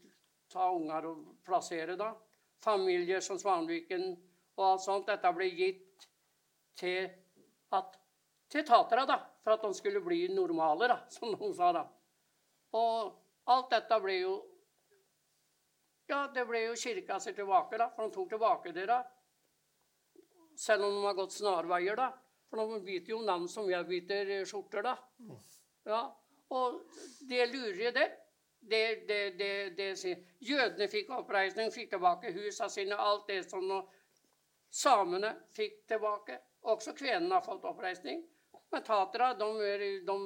[0.53, 2.12] ta unger og plassere, da.
[2.62, 4.12] Familier som Svanviken
[4.59, 5.09] og alt sånt.
[5.09, 6.07] Dette ble gitt
[6.78, 7.09] til
[7.72, 7.99] at
[8.53, 11.72] til taterne, da, for at de skulle bli normale, da, som de sa.
[11.72, 11.86] da.
[12.76, 13.12] Og
[13.53, 14.40] alt dette ble jo
[16.11, 18.84] Ja, det ble jo kirka sin tilbake, da, for de tok tilbake det.
[18.90, 18.99] da.
[20.59, 22.11] Selv om de har gått snarveier, da.
[22.51, 24.97] For de biter jo navn som jeg biter skjorter, da.
[25.88, 26.03] Ja,
[26.53, 26.82] Og
[27.30, 28.09] det lurer det.
[28.62, 33.66] Det, det, det, det, Jødene fikk oppreisning, fikk tilbake husene sine, alt det som
[34.70, 36.38] samene fikk tilbake.
[36.70, 38.22] Også kvenene har fått oppreisning.
[38.72, 40.16] Men taterne, de de,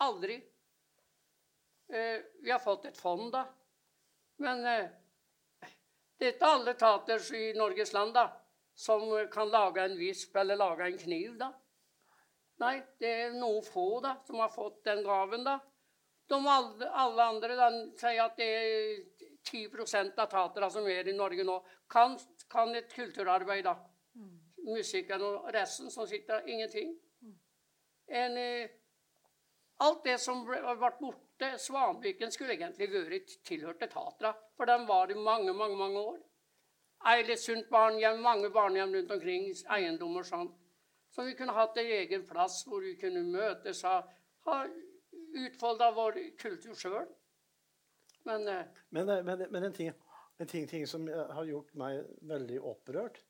[0.00, 0.38] aldri
[1.92, 3.44] eh, Vi har fått et fond, da.
[4.42, 4.88] Men eh,
[6.18, 8.28] det er ikke alle tater i Norges land da,
[8.74, 11.36] som kan lage en visp eller lage en kniv.
[11.38, 11.52] da.
[12.62, 15.44] Nei, det er noen få da, som har fått den gaven.
[15.44, 15.58] da.
[16.32, 19.00] De alle, alle andre den, sier at det er
[19.44, 21.58] 10% av tatere som er i Norge nå,
[21.92, 22.14] kan,
[22.50, 23.66] kan et kulturarbeid.
[23.66, 23.76] da.
[24.62, 26.94] Musikken og resten som sitter ingenting.
[28.06, 28.70] En, eh,
[29.82, 34.86] alt det som ble, ble borte Svanviken skulle egentlig vært tilhørt til Tatra, for den
[34.86, 36.20] var i mange, mange mange år.
[37.12, 40.52] Eilesund barnehjem, mange barnehjem rundt omkring, eiendommer sånn.
[41.10, 44.06] Så vi kunne hatt en egen plass hvor vi kunne møtes og
[44.46, 44.62] ha
[45.32, 47.10] utfolda vår kultur sjøl.
[48.28, 49.92] Men eh, Men, eh, men, men en, ting,
[50.38, 53.22] en ting, ting som eh, har gjort meg veldig opprørt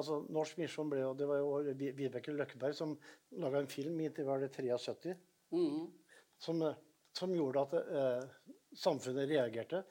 [0.00, 2.94] altså Norsk Misjon ble jo Det var jo Vibeke Løkkeberg som
[3.40, 5.16] laga en film i var det 73.
[5.52, 5.84] mm.
[6.38, 6.64] som,
[7.16, 9.82] som gjorde at eh, samfunnet reagerte.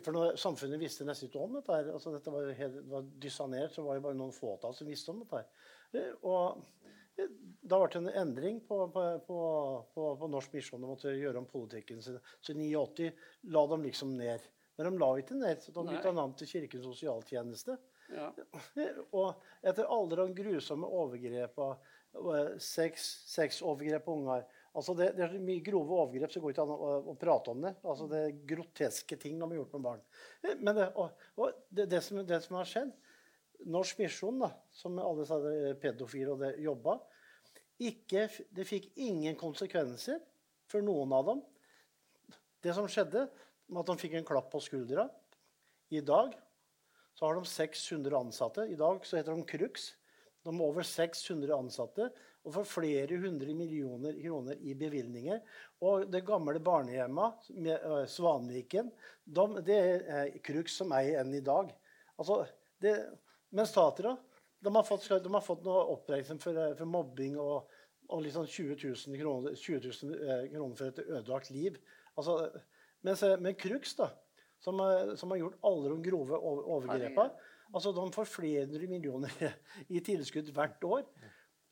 [0.00, 1.74] For når samfunnet visste nesten ikke om dette.
[1.76, 5.12] her, altså Dette var, helt, var dysanert, så var det bare noen fåtall som visste
[5.12, 5.42] om dette.
[5.92, 6.14] her.
[6.24, 6.62] Og
[7.62, 9.38] da ble det en endring på, på, på,
[9.94, 10.82] på, på Norsk Misjon.
[10.82, 12.18] De måtte gjøre om politikken sin.
[12.42, 13.12] Så i 89
[13.54, 14.48] la de liksom ned.
[14.76, 15.62] Men de la ikke ned.
[15.62, 17.76] så De bytta navn til Kirkens sosialtjeneste.
[18.12, 18.32] Ja.
[19.18, 25.34] Og etter alle de grusomme overgrepene, eh, sex, sexovergrep på unger altså det, det er
[25.34, 27.74] så mye grove overgrep, så det går ikke an å, å prate om det.
[27.84, 30.04] Altså det er groteske ting de har gjort med barn.
[30.42, 32.92] Eh, Men det, og, og det, det, som, det som har skjedd
[33.72, 35.38] Norsk Misjon, da, som alle sa
[35.78, 36.96] pedofile og det jobba,
[37.88, 40.20] ikke, det fikk ingen konsekvenser
[40.70, 41.42] for noen av dem.
[42.62, 43.26] Det som skjedde,
[43.72, 45.06] var at de fikk en klapp på skuldra.
[45.92, 46.34] I dag
[47.16, 48.66] så har de 600 ansatte.
[48.68, 49.92] I dag så heter de Crux.
[50.42, 52.08] De har over 600 ansatte
[52.42, 55.38] og får flere hundre millioner kroner i bevilgninger.
[55.86, 58.90] Og det gamle barnehjemmet, med, Svanviken,
[59.24, 61.70] de, det er Crux som eier enn i dag.
[62.18, 62.42] Altså,
[62.82, 62.96] det,
[63.54, 64.16] mens Tatra
[64.62, 65.08] de har fått,
[65.46, 67.70] fått noe oppreisning for, for mobbing og,
[68.12, 68.76] og liksom 20
[69.08, 71.78] 000 kroner, 20 000 eh, kroner for et ødelagt liv.
[72.16, 72.36] Altså,
[73.06, 74.10] mens, eh, men Crux, da,
[74.62, 77.30] som, eh, som har gjort alle de grove over- overgrepene
[77.72, 79.32] altså De får flere millioner
[79.96, 81.06] i tilskudd hvert år.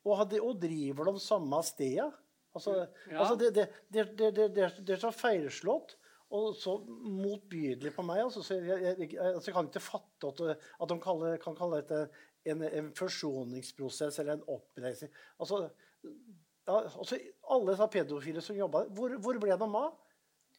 [0.01, 2.07] Og, hadde, og driver de samme stedet.
[2.55, 3.19] Altså, Ja.
[3.21, 5.93] altså det, det, det, det, er så feilslått
[6.31, 8.23] og så motbydelig på meg.
[8.25, 10.41] Altså, så jeg, jeg, jeg, altså, jeg kan ikke fatte at,
[10.81, 12.01] at de kaller, kan kalle dette
[12.49, 15.11] en, en forsoningsprosess eller en oppreisning.
[15.39, 15.67] Altså,
[16.03, 17.17] ja, altså,
[17.49, 19.95] alle disse pedofile som jobba hvor, hvor ble de av?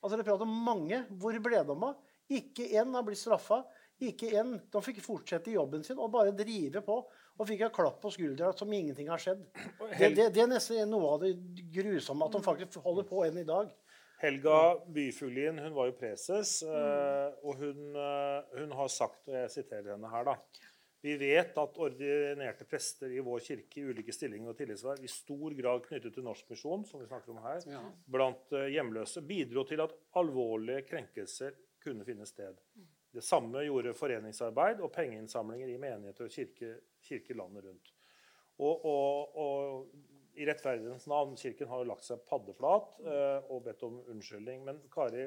[0.03, 1.05] Altså, det prater om mange.
[1.21, 2.01] Hvor ble de av?
[2.33, 3.63] Ikke én har blitt straffa.
[4.03, 6.97] Ikke en, De fikk fortsette i jobben sin og bare drive på.
[7.39, 9.45] Og fikk en klapp på skuldra som ingenting har skjedd.
[9.99, 11.37] Det, det, det er nesten noe av det
[11.73, 13.71] grusomme at de faktisk holder på enn i dag.
[14.23, 14.59] Helga
[14.95, 19.97] Byfuglien hun var jo preses, eh, og hun, eh, hun har sagt, og jeg siterer
[19.97, 20.37] henne her, da
[21.03, 25.57] Vi vet at ordinerte prester i vår kirke i ulike stillinger og tillitsverv i stor
[25.59, 27.81] grad knyttet til Norsk misjon, som vi snakker om her, Ja.
[28.07, 32.55] blant eh, hjemløse, bidro til at alvorlige krenkelser kunne finne sted.
[33.13, 37.91] Det samme gjorde foreningsarbeid og pengeinnsamlinger i menigheter og kirke, kirke landet rundt.
[38.63, 43.83] Og, og, og i rettferdighetens navn, Kirken har jo lagt seg paddeflat eh, og bedt
[43.85, 44.63] om unnskyldning.
[44.65, 45.27] Men Kari,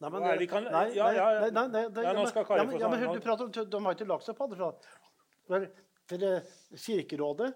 [0.00, 1.40] Nei, men, nei, kan- nei, ja, ja, ja.
[1.40, 3.50] nei, nei, nei, nei, Ja, nå men- skal Kari ja, men- ja, du prater om,
[3.70, 4.48] De har ikke lagt seg på
[5.50, 5.70] det.
[6.12, 6.40] Eh,
[6.74, 7.54] Kirkerådet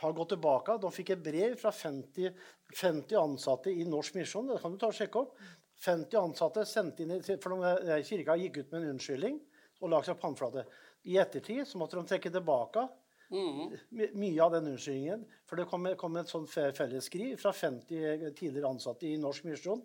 [0.00, 0.78] har gått tilbake.
[0.80, 2.34] De fikk et brev fra 50,
[2.74, 4.46] 50 ansatte i Norsk Misjon.
[4.52, 5.36] Det kan du ta og sjekke opp.
[5.80, 9.40] 50 ansatte sendte inn, for de, eh, Kirka gikk ut med en unnskyldning
[9.80, 10.66] og la seg på pannflate.
[11.06, 12.88] I ettertid så måtte de trekke tilbake
[13.30, 13.78] Mm.
[13.92, 15.24] my- mye av den unnskyldningen.
[15.46, 19.82] For det kom, kom et sånt fe- fellesskriv fra 50 tidligere ansatte i Norsk Misjon.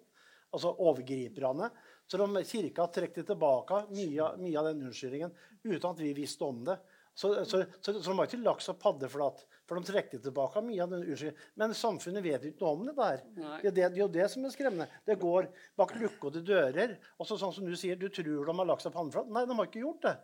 [0.54, 1.72] Altså overgriperne.
[2.08, 5.32] Så de, kirka trekte tilbake mye, mye av den unnskyldningen
[5.64, 6.76] uten at vi visste om det.
[7.14, 10.82] Så, så, så, så de har ikke lagt seg paddeflat, for de trekte tilbake mye
[10.82, 11.44] av den unnskyldningen.
[11.62, 13.22] Men samfunnet vet ikke noe om det der.
[13.38, 14.88] Det er, det, det er jo det som er skremmende.
[15.06, 15.48] Det går
[15.80, 16.96] bak lukkede dører.
[17.22, 19.30] Og så, sånn som du sier, du tror de har lagt seg paddeflat.
[19.30, 20.16] Nei, de har ikke gjort det.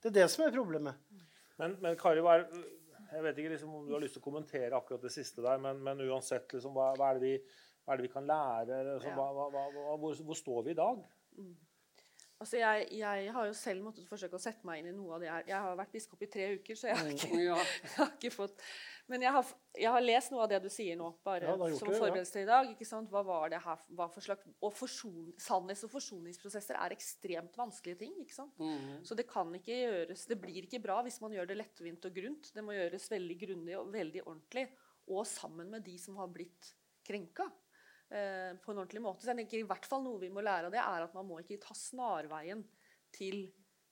[0.00, 0.98] Det er det som er problemet.
[1.60, 2.48] men, men Kari hva er,
[3.12, 5.60] jeg vet ikke liksom, om du har lyst til å kommentere akkurat det siste der,
[5.64, 8.80] men, men uansett, liksom, hva, hva, er det vi, hva er det vi kan lære?
[8.88, 9.16] Liksom, Ja.
[9.20, 11.00] hva, hva, hva, hva, hvor, hvor står vi i dag?
[12.38, 15.22] Altså jeg, jeg har jo selv måttet forsøke å sette meg inn i noe av
[15.24, 15.46] det her.
[15.48, 18.62] Jeg har vært biskop i tre uker, så jeg har ikke, jeg har ikke fått
[19.10, 21.90] Men jeg har, jeg har lest noe av det du sier nå, bare Ja, som
[21.90, 22.70] forberedelse til i dag.
[22.70, 23.10] ikke sant?
[23.10, 28.04] Hva var det her hva for slags Og forson, sannhets- og forsoningsprosesser er ekstremt vanskelige
[28.04, 28.14] ting.
[28.22, 28.54] ikke sant?
[28.62, 29.00] Mm.
[29.08, 32.20] Så det kan ikke gjøres Det blir ikke bra hvis man gjør det lettvint og
[32.22, 32.52] grunt.
[32.54, 34.68] Det må gjøres veldig grundig og veldig ordentlig,
[35.10, 36.70] og sammen med de som har blitt
[37.08, 37.50] krenka.
[38.08, 39.20] Eh, på en ordentlig måte.
[39.20, 41.26] Så jeg tenker i hvert fall noe vi må lære av det, er at man
[41.28, 42.62] må ikke ta snarveien
[43.12, 43.42] til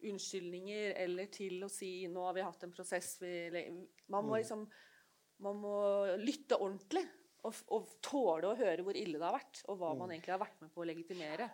[0.06, 3.20] unnskyldninger eller til å si 'nå har vi hatt en prosess'.
[4.08, 4.64] Man må liksom
[5.44, 5.76] man må
[6.16, 7.04] lytte ordentlig
[7.44, 10.40] og, og tåle å høre hvor ille det har vært, og hva man egentlig har
[10.40, 11.50] vært med på å legitimere.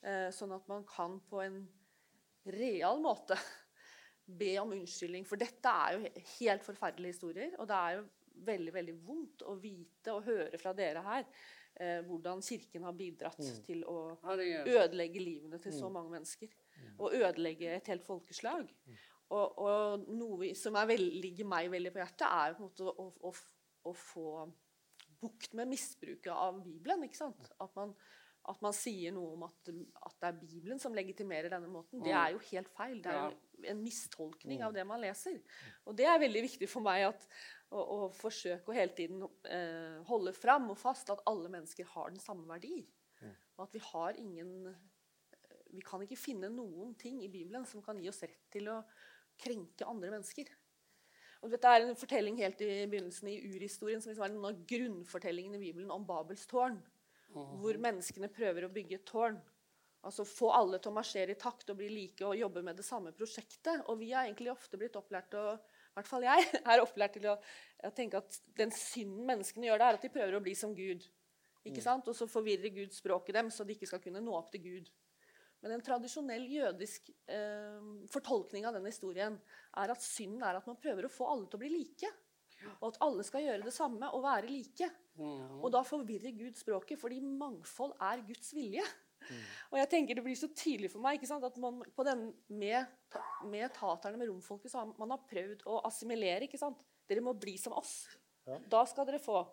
[0.00, 1.60] Eh, sånn at man kan på en
[2.48, 3.36] real måte
[4.40, 5.28] be om unnskyldning.
[5.28, 8.08] For dette er jo helt forferdelige historier, og det er jo
[8.40, 11.26] veldig veldig vondt å vite og høre fra dere her
[11.80, 13.96] eh, hvordan Kirken har bidratt til å
[14.68, 16.52] ødelegge livene til så mange mennesker.
[17.00, 18.68] Og ødelegge et helt folkeslag.
[19.30, 22.88] Og, og noe som er vel, ligger meg veldig på hjertet, er på en måte
[22.90, 23.34] å, å,
[23.86, 24.30] å få
[25.20, 27.04] bukt med misbruket av Bibelen.
[27.06, 27.52] ikke sant?
[27.60, 27.92] At man,
[28.50, 32.02] at man sier noe om at, at det er Bibelen som legitimerer denne måten.
[32.02, 32.98] Det er jo helt feil.
[33.04, 35.38] Det er jo en mistolkning av det man leser.
[35.84, 37.26] Og det er veldig viktig for meg at,
[37.70, 42.10] Og, og forsøke å hele tiden eh, holde fram og fast at alle mennesker har
[42.10, 42.80] den samme verdi.
[43.56, 44.74] Og at vi har ingen
[45.70, 48.80] Vi kan ikke finne noen ting i Bibelen som kan gi oss rett til å
[49.38, 50.48] krenke andre mennesker.
[51.40, 54.64] Og dette er en fortelling helt i begynnelsen i urhistorien, som liksom er en av
[54.68, 56.80] grunnfortellingene i Bibelen om Babels tårn.
[57.30, 59.38] Hvor menneskene prøver å bygge et tårn.
[60.04, 62.84] Altså Få alle til å marsjere i takt og bli like og jobbe med det
[62.84, 63.86] samme prosjektet.
[63.86, 65.56] Og vi har egentlig ofte blitt opplært til å
[66.00, 67.36] hvert fall jeg er opplært til å,
[67.86, 70.74] å tenke at den synden menneskene gjør, det er at de prøver å bli som
[70.76, 71.06] Gud.
[71.68, 72.08] Ikke sant?
[72.08, 74.90] Og så forvirrer Gud språket dem, så de ikke skal kunne nå opp til Gud.
[75.60, 79.36] Men en tradisjonell jødisk eh, fortolkning av den historien
[79.76, 82.12] er at synden er at man prøver å få alle til å bli like.
[82.78, 84.88] Og at alle skal gjøre det samme og være like.
[85.60, 88.84] Og da forvirrer Gud språket, fordi mangfold er Guds vilje.
[89.70, 92.86] Og jeg tenker Det blir så tydelig for meg at man på den, med,
[93.46, 96.48] med taterne, med romfolket, så har man har prøvd å assimilere.
[96.48, 96.80] ikke sant?
[97.10, 98.04] Dere må bli som oss.
[98.70, 99.44] Da skal dere få.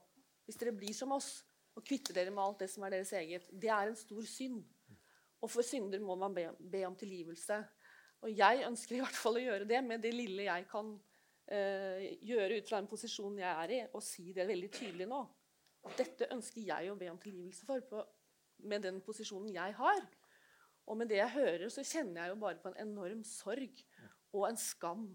[0.47, 1.43] Hvis dere blir som oss
[1.78, 3.49] og kvitter dere med alt det som er deres eget.
[3.51, 4.63] Det er en stor synd.
[5.38, 7.59] Og for synder må man be, be om tilgivelse.
[8.26, 10.95] Og jeg ønsker i hvert fall å gjøre det med det lille jeg kan
[11.53, 15.22] eh, gjøre ut fra den posisjonen jeg er i, og si det veldig tydelig nå.
[15.86, 18.01] At dette ønsker jeg å be om tilgivelse for på,
[18.60, 20.01] med den posisjonen jeg har.
[20.88, 23.82] Og med det jeg hører, så kjenner jeg jo bare på en enorm sorg
[24.34, 25.08] og en skam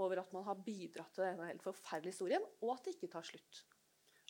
[0.00, 3.26] over at man har bidratt til denne helt forferdelige historien, og at det ikke tar
[3.26, 3.62] slutt.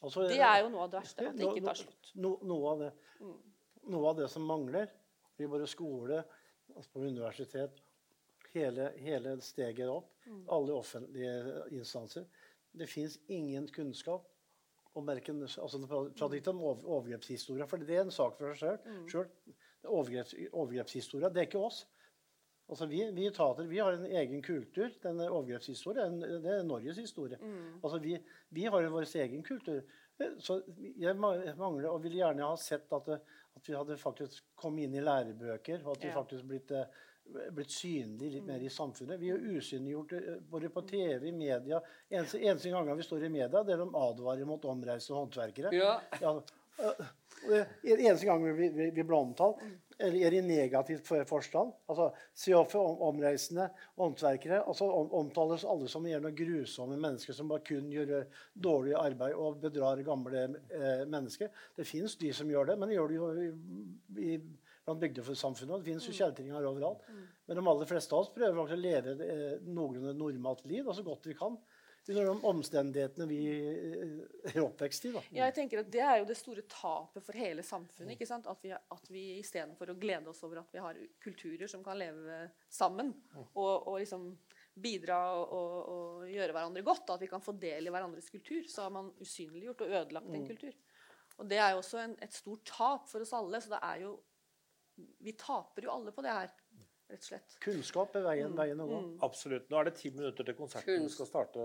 [0.03, 1.27] Altså, Det er jo noe av det verste.
[1.29, 2.13] At det ikke tar slutt.
[2.19, 2.91] No, noe, av det,
[3.95, 4.91] noe av det som mangler
[5.39, 6.23] i både skole,
[6.75, 7.79] altså på universitet,
[8.53, 10.11] hele, hele steget opp,
[10.53, 12.27] alle offentlige instanser
[12.73, 14.29] Det fins ingen kunnskap
[14.95, 15.81] om merke altså,
[16.17, 18.79] Fra ditt om over- overgrepshistorie, for det er en sak for seg
[19.11, 19.29] sjøl.
[19.89, 21.87] Overgreps, overgrepshistorie, det er ikke oss.
[22.71, 24.93] Altså vi, vi tater, vi har en egen kultur.
[25.03, 27.37] Denne overgrepshistorien det er Norges historie.
[27.83, 28.15] Altså vi,
[28.55, 29.83] vi har vår egen kultur.
[30.21, 30.61] Eh, Så
[30.97, 33.19] jeg mangler og ville gjerne ha sett at, det,
[33.57, 36.15] at vi hadde faktisk kommet inn i lærebøker, og at vi Ja.
[36.23, 36.87] faktisk blitt, eh,
[37.53, 39.21] blitt synlig litt mer i samfunnet.
[39.21, 41.81] Vi er usynliggjort eh, både på TV, i media.
[42.11, 45.73] Eneste, eneste gangen vi står i media, det er de advarer mot omreisende håndverkere.
[45.77, 45.97] Ja.
[46.21, 46.37] Ja,
[46.83, 49.61] og det eneste gang vi, vi, vi blir omtalt,
[49.99, 51.73] eller er i negativt forstand.
[51.91, 53.69] Altså, Se opp for om, omreisende
[54.01, 54.63] håndverkere.
[54.69, 58.15] Altså, om, omtales alle som gjør noe grusomme mennesker som bare kun gjør
[58.55, 61.53] dårlig arbeid og bedrar gamle eh, mennesker.
[61.77, 63.51] Det fins de som gjør det, men de gjør det jo i,
[64.33, 64.39] i,
[64.87, 65.75] blant bygdesamfunnet.
[65.75, 67.07] og Det finnes jo kjeltringer overalt.
[67.47, 70.85] Men de aller fleste av oss prøver faktisk å leve et eh, noenlunde normalt liv
[70.87, 71.59] da, så godt vi kan.
[72.03, 74.15] Under de omstendighetene vi eh,
[74.51, 75.13] er oppvekst i.
[75.15, 75.23] da.
[75.31, 78.17] Ja, jeg tenker at Det er jo det store tapet for hele samfunnet.
[78.17, 78.49] ikke sant?
[78.51, 82.01] At vi, at vi istedenfor å glede oss over at vi har kulturer som kan
[82.01, 83.15] leve sammen,
[83.55, 84.33] og, og liksom
[84.83, 88.65] bidra og, og, og gjøre hverandre godt, at vi kan få del i hverandres kultur,
[88.73, 90.75] så har man usynliggjort og ødelagt en kultur.
[91.39, 93.61] Og Det er jo også en, et stort tap for oss alle.
[93.61, 94.17] så det er jo
[94.97, 96.51] Vi taper jo alle på det her,
[97.09, 97.55] rett og slett.
[97.65, 98.99] Kunnskap er veien, veien å gå.
[99.27, 99.69] Absolutt.
[99.71, 101.15] Nå er det ti minutter til konserten Kunst.
[101.17, 101.61] skal starte,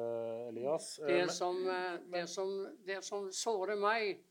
[0.50, 1.00] Elias.
[1.00, 2.12] Eh, Det men- som, men...
[2.12, 2.54] det som,
[2.86, 4.24] det som sårer meg,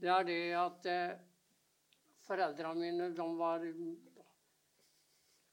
[0.00, 1.18] det er det at eh,
[2.28, 3.58] foreldrene mine, de var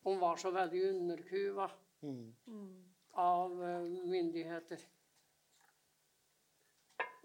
[0.05, 1.69] De var så veldig underkuva
[3.17, 4.77] av eh, myndigheter.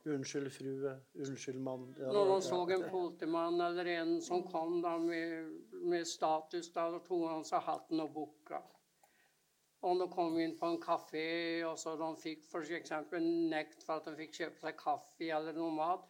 [0.07, 0.93] Unnskyld, frue.
[1.15, 1.95] Unnskyld, mann.
[1.99, 2.41] Ja, Når de ja.
[2.41, 7.61] så en politimann eller en som kom da med, med status, da tok han seg
[7.67, 8.63] hatten og bukka.
[9.83, 11.27] Om de kom inn på en kafé
[11.65, 12.91] og så de fikk f.eks.
[13.51, 16.05] nekt for at de fikk kjøpe seg kaffe eller noe mat,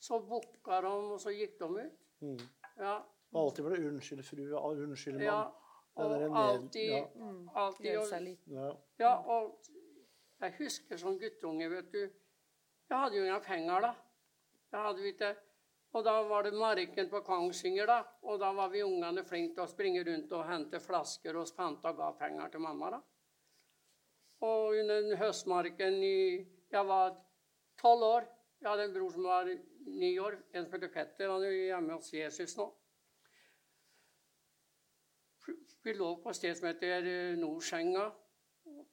[0.00, 2.02] så bukka de, og så gikk de ut.
[2.20, 2.42] Mm.
[2.78, 2.98] Ja,
[3.34, 5.24] Alltid var det 'unnskyld, frue', og 'unnskyld, mann'.
[5.24, 5.50] Ja,
[5.96, 7.04] Og alltid, ja.
[7.54, 8.52] alltid Gjøre og- seg liten.
[8.54, 8.70] Ja.
[8.98, 9.58] Ja, og
[10.40, 12.08] jeg husker som guttunge, vet du.
[12.88, 13.92] Jeg hadde jo ingen penger da.
[14.72, 15.36] Jeg hadde ikke
[15.96, 18.02] Og da var det marken på Kongsvinger, da.
[18.28, 21.94] Og da var vi ungene flinke til å springe rundt og hente flasker og Panta
[21.94, 22.98] og ga penger til mamma, da.
[24.44, 27.16] Og under høstmarken i Jeg var
[27.80, 28.28] tolv år.
[28.60, 29.48] Jeg hadde en bror som var
[29.86, 30.36] ni år.
[30.52, 31.32] En som heter Petter.
[31.32, 32.68] Han er hjemme hos Jesus nå.
[35.82, 38.10] Vi lå på et sted som heter Norsenga.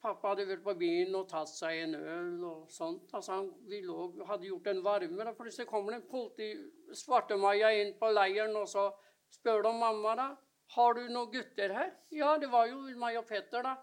[0.02, 3.08] Pappa hadde vært på byen og tatt seg en øl og sånt.
[3.16, 5.24] Altså han, vi lå, hadde gjort en varme.
[5.24, 6.50] Da plutselig kommer det en politi,
[6.94, 8.90] svartemaja inn på leiren, og så
[9.32, 10.28] spør de mamma da,
[10.76, 11.92] har du noen gutter her.
[12.14, 13.76] Ja, det var jo meg og Petter, da.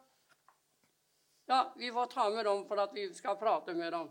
[1.50, 4.10] Ja, vi får ta med dem for at vi skal prate med dem.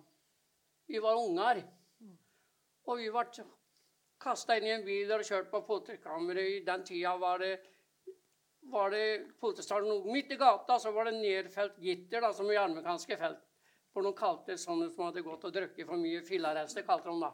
[0.89, 1.63] Vi var unger.
[2.85, 3.45] Og vi ble
[4.23, 6.59] kasta inn i en bil og kjørt på politikammeret.
[6.59, 7.55] I den tida var det
[8.71, 13.17] var det politistasjonen midt i gata, så var det nedfelt gitter, da, som i amerikanske
[13.19, 13.43] felt.
[13.93, 17.33] For de kalte sånne som hadde gått og drukket for mye fillarester, kalte de da.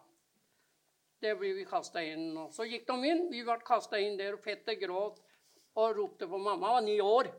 [1.22, 2.32] Det ble vi kasta inn.
[2.38, 3.24] Og så gikk de inn.
[3.30, 5.20] Vi ble kasta inn der, og Petter gråt
[5.78, 6.72] og ropte på mamma.
[6.72, 7.30] Han var ni år.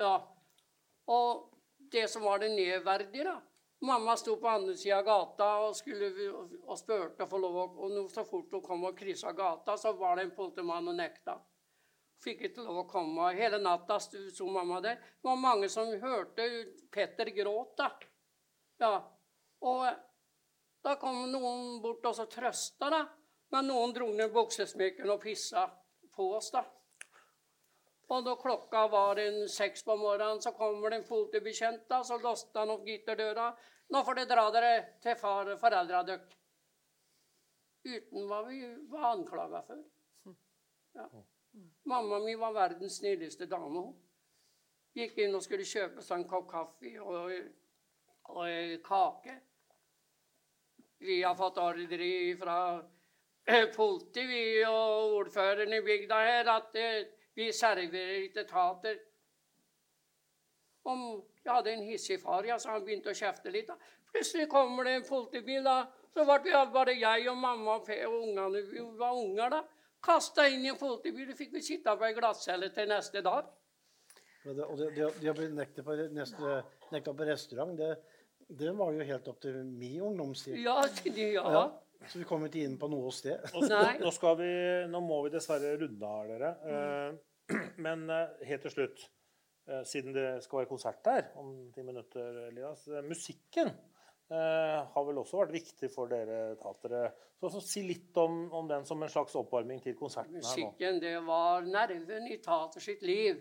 [0.00, 0.14] Ja.
[1.10, 1.48] Og
[1.92, 3.40] det som var det nedverdige, da
[3.82, 6.10] Mamma sto på andre sida av gata og, skulle,
[6.66, 7.78] og spurte å få lov.
[7.80, 10.98] Og nå, så fort hun kom og kryssa gata, så var det en politimann og
[10.98, 11.38] nekta.
[12.20, 13.30] Fikk ikke lov å komme.
[13.36, 14.98] Hele natta sto mamma der.
[15.00, 16.48] Det var mange som hørte
[16.92, 17.80] Petter gråt.
[18.80, 18.92] Ja.
[19.60, 19.86] Og
[20.84, 23.00] da kom noen bort og så trøsta, da.
[23.50, 25.64] Men noen dro ned buksesmekken og pissa
[26.14, 26.62] på oss, da.
[28.10, 31.88] Og da klokka var en seks på morgenen, så kommer det en politibetjent.
[31.88, 33.54] da, Så låste han opp gitterdøra.
[33.90, 36.36] 'Nå får dere dra dere til far, foreldra deres.'
[37.84, 38.60] Uten hva vi
[38.92, 39.84] var anklaga for.
[40.94, 41.06] Ja.
[41.90, 43.82] Mamma mi var verdens snilleste dame.
[44.94, 47.32] Gikk inn og skulle kjøpe seg en kopp kaffe og,
[48.30, 49.36] og kake.
[51.00, 52.58] Vi har fått ordre fra
[53.76, 58.98] politiet vi og ordføreren i bygda her at eh, vi serverer ikke tater.
[60.84, 61.00] Om
[61.44, 63.68] jeg hadde en hissig far, ja, så han begynte å kjefte litt.
[63.68, 63.76] da.
[64.10, 65.64] Plutselig kommer det en politibil.
[65.64, 65.86] da.
[66.14, 69.56] Så ble vi bare jeg og mamma og ungene vi var unger.
[69.56, 69.62] da.
[70.04, 73.50] Kasta inn i en politibil, og fikk vi sitte på ei glattcelle til neste dag.
[74.44, 76.54] Det, og det, de, de har blitt nekta på, neste,
[76.94, 77.74] nekta på restaurant.
[77.76, 77.90] Det,
[78.60, 80.56] det var jo helt opp til min ungdomstid.
[80.62, 80.78] Ja,
[81.12, 81.42] ja.
[81.52, 81.64] Ja,
[82.08, 83.44] Så vi kom ikke inn på noe sted.
[83.52, 83.66] Nå,
[84.00, 84.50] nå, skal vi,
[84.88, 86.54] nå må vi dessverre runde av dere.
[86.64, 89.04] Eh, Men eh, helt til slutt,
[89.68, 93.72] eh, siden det skal være konsert der om ti minutter, Elias Musikken
[94.30, 97.08] har vel også vært viktig for dere tatere.
[97.40, 100.46] Så, så Si litt om, om den som en slags oppvarming til konserten her nå.
[100.46, 103.40] Musikken, det var nerven i teater sitt liv.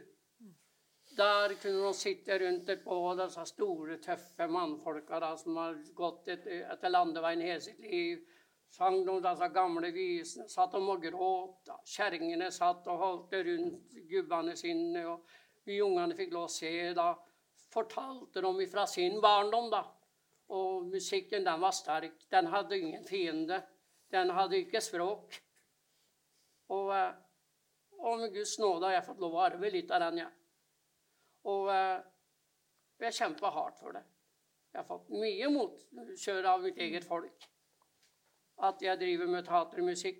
[1.20, 6.30] Der kunne man sitte rundt et bål, disse store, tøffe mannfolka da, som har gått
[6.32, 8.22] et, etter landeveien hele sitt liv.
[8.70, 10.48] Sang de gamle visene.
[10.50, 11.72] Satt de og gråt.
[11.90, 15.06] Kjerringene satt og holdt rundt gubbene sine.
[15.10, 15.26] og
[15.66, 16.94] Vi ungene fikk lov å se.
[16.94, 17.16] da.
[17.74, 19.84] Fortalte de fra sin barndom, da.
[20.50, 22.24] Og musikken, den var sterk.
[22.32, 23.62] Den hadde ingen fiende.
[24.12, 25.38] Den hadde ikke språk.
[26.74, 27.14] Og, eh,
[28.00, 30.32] og med Guds nåde har jeg fått lov å arve litt av den, jeg.
[31.50, 32.00] Og eh,
[33.06, 34.04] jeg kjemper hardt for det.
[34.74, 37.47] Jeg har fått mye motkjør av mitt eget folk.
[38.66, 40.20] At jeg driver med teatermusikk,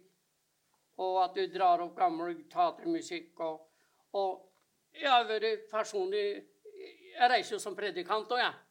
[1.04, 3.34] og at du drar opp gammel teatermusikk.
[3.46, 3.66] Og,
[4.18, 6.24] og jeg har vært personlig
[7.20, 8.69] Jeg reiser jo som predikant òg, jeg.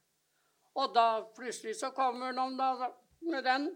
[0.75, 1.07] Og da
[1.37, 2.91] plutselig så kommer noen da
[3.21, 3.69] med den.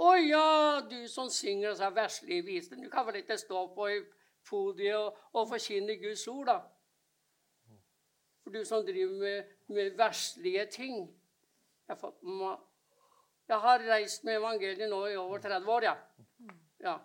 [0.00, 2.84] Å ja, du som synger disse verslige visene.
[2.84, 3.98] Du kan vel ikke stå på i
[4.48, 6.58] podiet og, og forkynne Guds ord, da?
[8.40, 11.02] For du som driver med, med verslige ting.
[11.84, 12.22] Jeg har, fått,
[13.50, 15.94] jeg har reist med evangeliet nå i over 30 år, ja.
[16.86, 16.96] ja.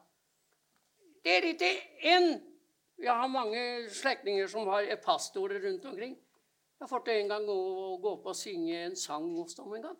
[1.26, 1.72] Det er ikke
[2.05, 2.36] én
[3.01, 6.13] Jeg har mange slektninger som har er pastorer rundt omkring.
[6.82, 7.60] Jeg får til en gang å
[8.04, 9.98] gå opp og synge en sang hos dem en gang.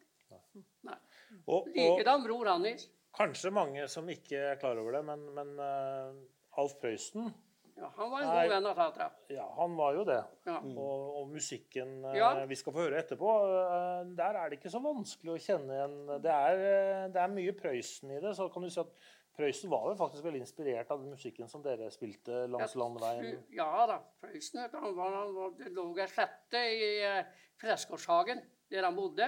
[0.86, 1.00] Nei.
[1.46, 2.88] Og, og Likedan bror Anders.
[3.16, 7.30] kanskje mange som ikke er klar over det, men, men uh, Alf Prøysen
[7.76, 9.08] Ja, han var en er, god venn av Tatra.
[9.36, 10.22] Ja, han var jo det.
[10.48, 10.60] Ja.
[10.64, 12.30] Og, og musikken uh, Ja.
[12.48, 15.98] vi skal få høre etterpå, uh, der er det ikke så vanskelig å kjenne igjen
[16.24, 16.64] Det er,
[17.12, 18.36] det er mye Prøysen i det.
[18.38, 18.94] Så kan du si at
[19.36, 23.42] Prøysen var vel faktisk veldig inspirert av den musikken som dere spilte langs landeveien.
[23.56, 23.98] Ja da.
[24.24, 28.40] Prøysen han var, han var, Det lå ei slette i eh, Fresgårdshagen,
[28.72, 29.28] der han bodde.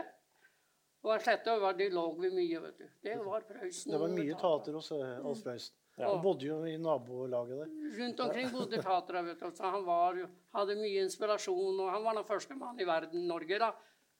[1.03, 2.85] Og ei slette var, det lå vi mye, vet du.
[3.03, 3.91] Det var Prøysen.
[3.91, 4.79] Det var mye teater.
[4.79, 5.75] hos eh, Alf Prøysen.
[5.97, 6.11] Ja.
[6.11, 7.69] Han bodde jo i nabolaget der.
[7.97, 9.25] Rundt omkring bodde tatere.
[9.25, 9.49] vet du.
[9.57, 10.19] Så han var,
[10.53, 11.79] hadde mye inspirasjon.
[11.81, 13.71] Og han var den første mannen i verden, Norge, da,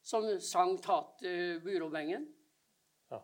[0.02, 2.28] som sang teater Burobengen.
[3.14, 3.22] Ja,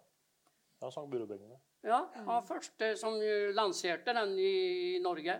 [0.85, 1.57] han sang Burobengene.
[1.83, 5.35] Ja, han var første som eh, lanserte den i Norge.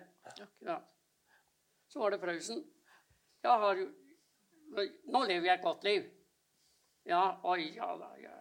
[0.60, 0.80] Ja.
[1.88, 2.64] Så var det Prøysen.
[3.44, 3.92] Jeg har jo
[4.74, 6.06] Nå lever jeg et godt liv.
[7.06, 8.08] Ja, oi, ja da.
[8.18, 8.32] Jeg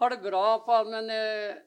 [0.00, 1.60] har det bra på men eh,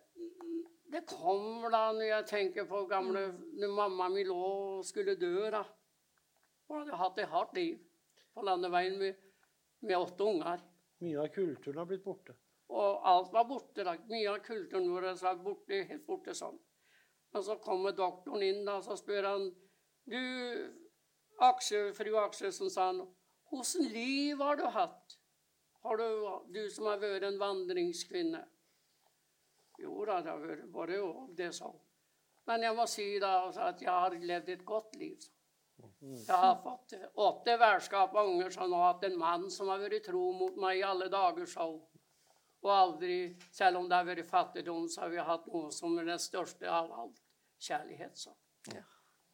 [0.91, 3.27] det kommer da når jeg tenker på gamle
[3.59, 5.61] Når mamma mi lå og skulle dø, da.
[6.67, 7.77] Hun hadde hatt et hardt liv
[8.33, 9.21] på landeveien med,
[9.85, 10.63] med åtte unger.
[11.05, 12.35] Mye av kulturen har blitt borte.
[12.69, 13.83] Og alt var borte.
[13.83, 13.97] da.
[14.09, 16.57] Mye av kulturen vår var borte, helt borte sånn.
[17.35, 19.49] Og så kommer doktoren inn, da, så spør han
[20.05, 20.19] Du,
[21.41, 23.01] Aksel, fru Akselsen, sa han,
[23.51, 25.17] åssen liv har du hatt?
[25.85, 26.05] Har du,
[26.53, 28.43] du som har vært en vandringskvinne?
[29.81, 31.81] Jo da, det har vært både og, det sa hun.
[32.45, 35.17] Men jeg må si da altså, at jeg har levd et godt liv.
[35.19, 35.31] Så.
[36.27, 40.05] Jeg har fått åtte værskap av unger som har hatt en mann som har vært
[40.07, 41.67] tro mot meg i alle dager, så.
[42.65, 43.15] Og aldri,
[43.53, 46.65] selv om det har vært fattigdom, så har vi hatt noe som er den største
[46.65, 47.19] av alt
[47.61, 48.17] kjærlighet.
[48.17, 48.33] Så.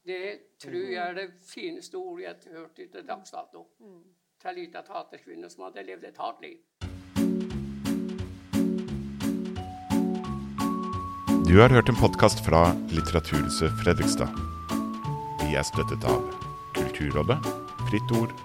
[0.03, 3.69] Det tror jeg er det fineste ordet jeg har hørt til dags dato.
[4.41, 6.59] Til ei lita taterkvinne som hadde levd et hardt liv.
[11.47, 14.35] Du har hørt en podkast fra Litteraturhuset Fredrikstad.
[15.45, 16.27] Vi er støttet av
[16.75, 17.39] Kulturrådet,
[17.87, 18.35] Fritt Ord,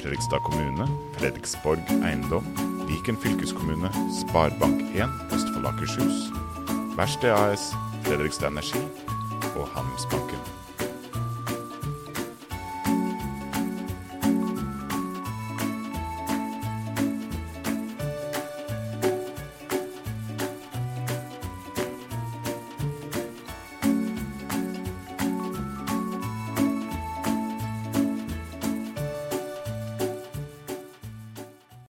[0.00, 0.88] Fredrikstad kommune,
[1.20, 2.48] Fredriksborg eiendom,
[2.92, 6.32] Viken fylkeskommune, Sparebank1 Østfold Akershus,
[6.96, 7.72] Verksted AS,
[8.04, 8.82] Fredrikstad Energi
[9.56, 10.61] og Handelsbanken.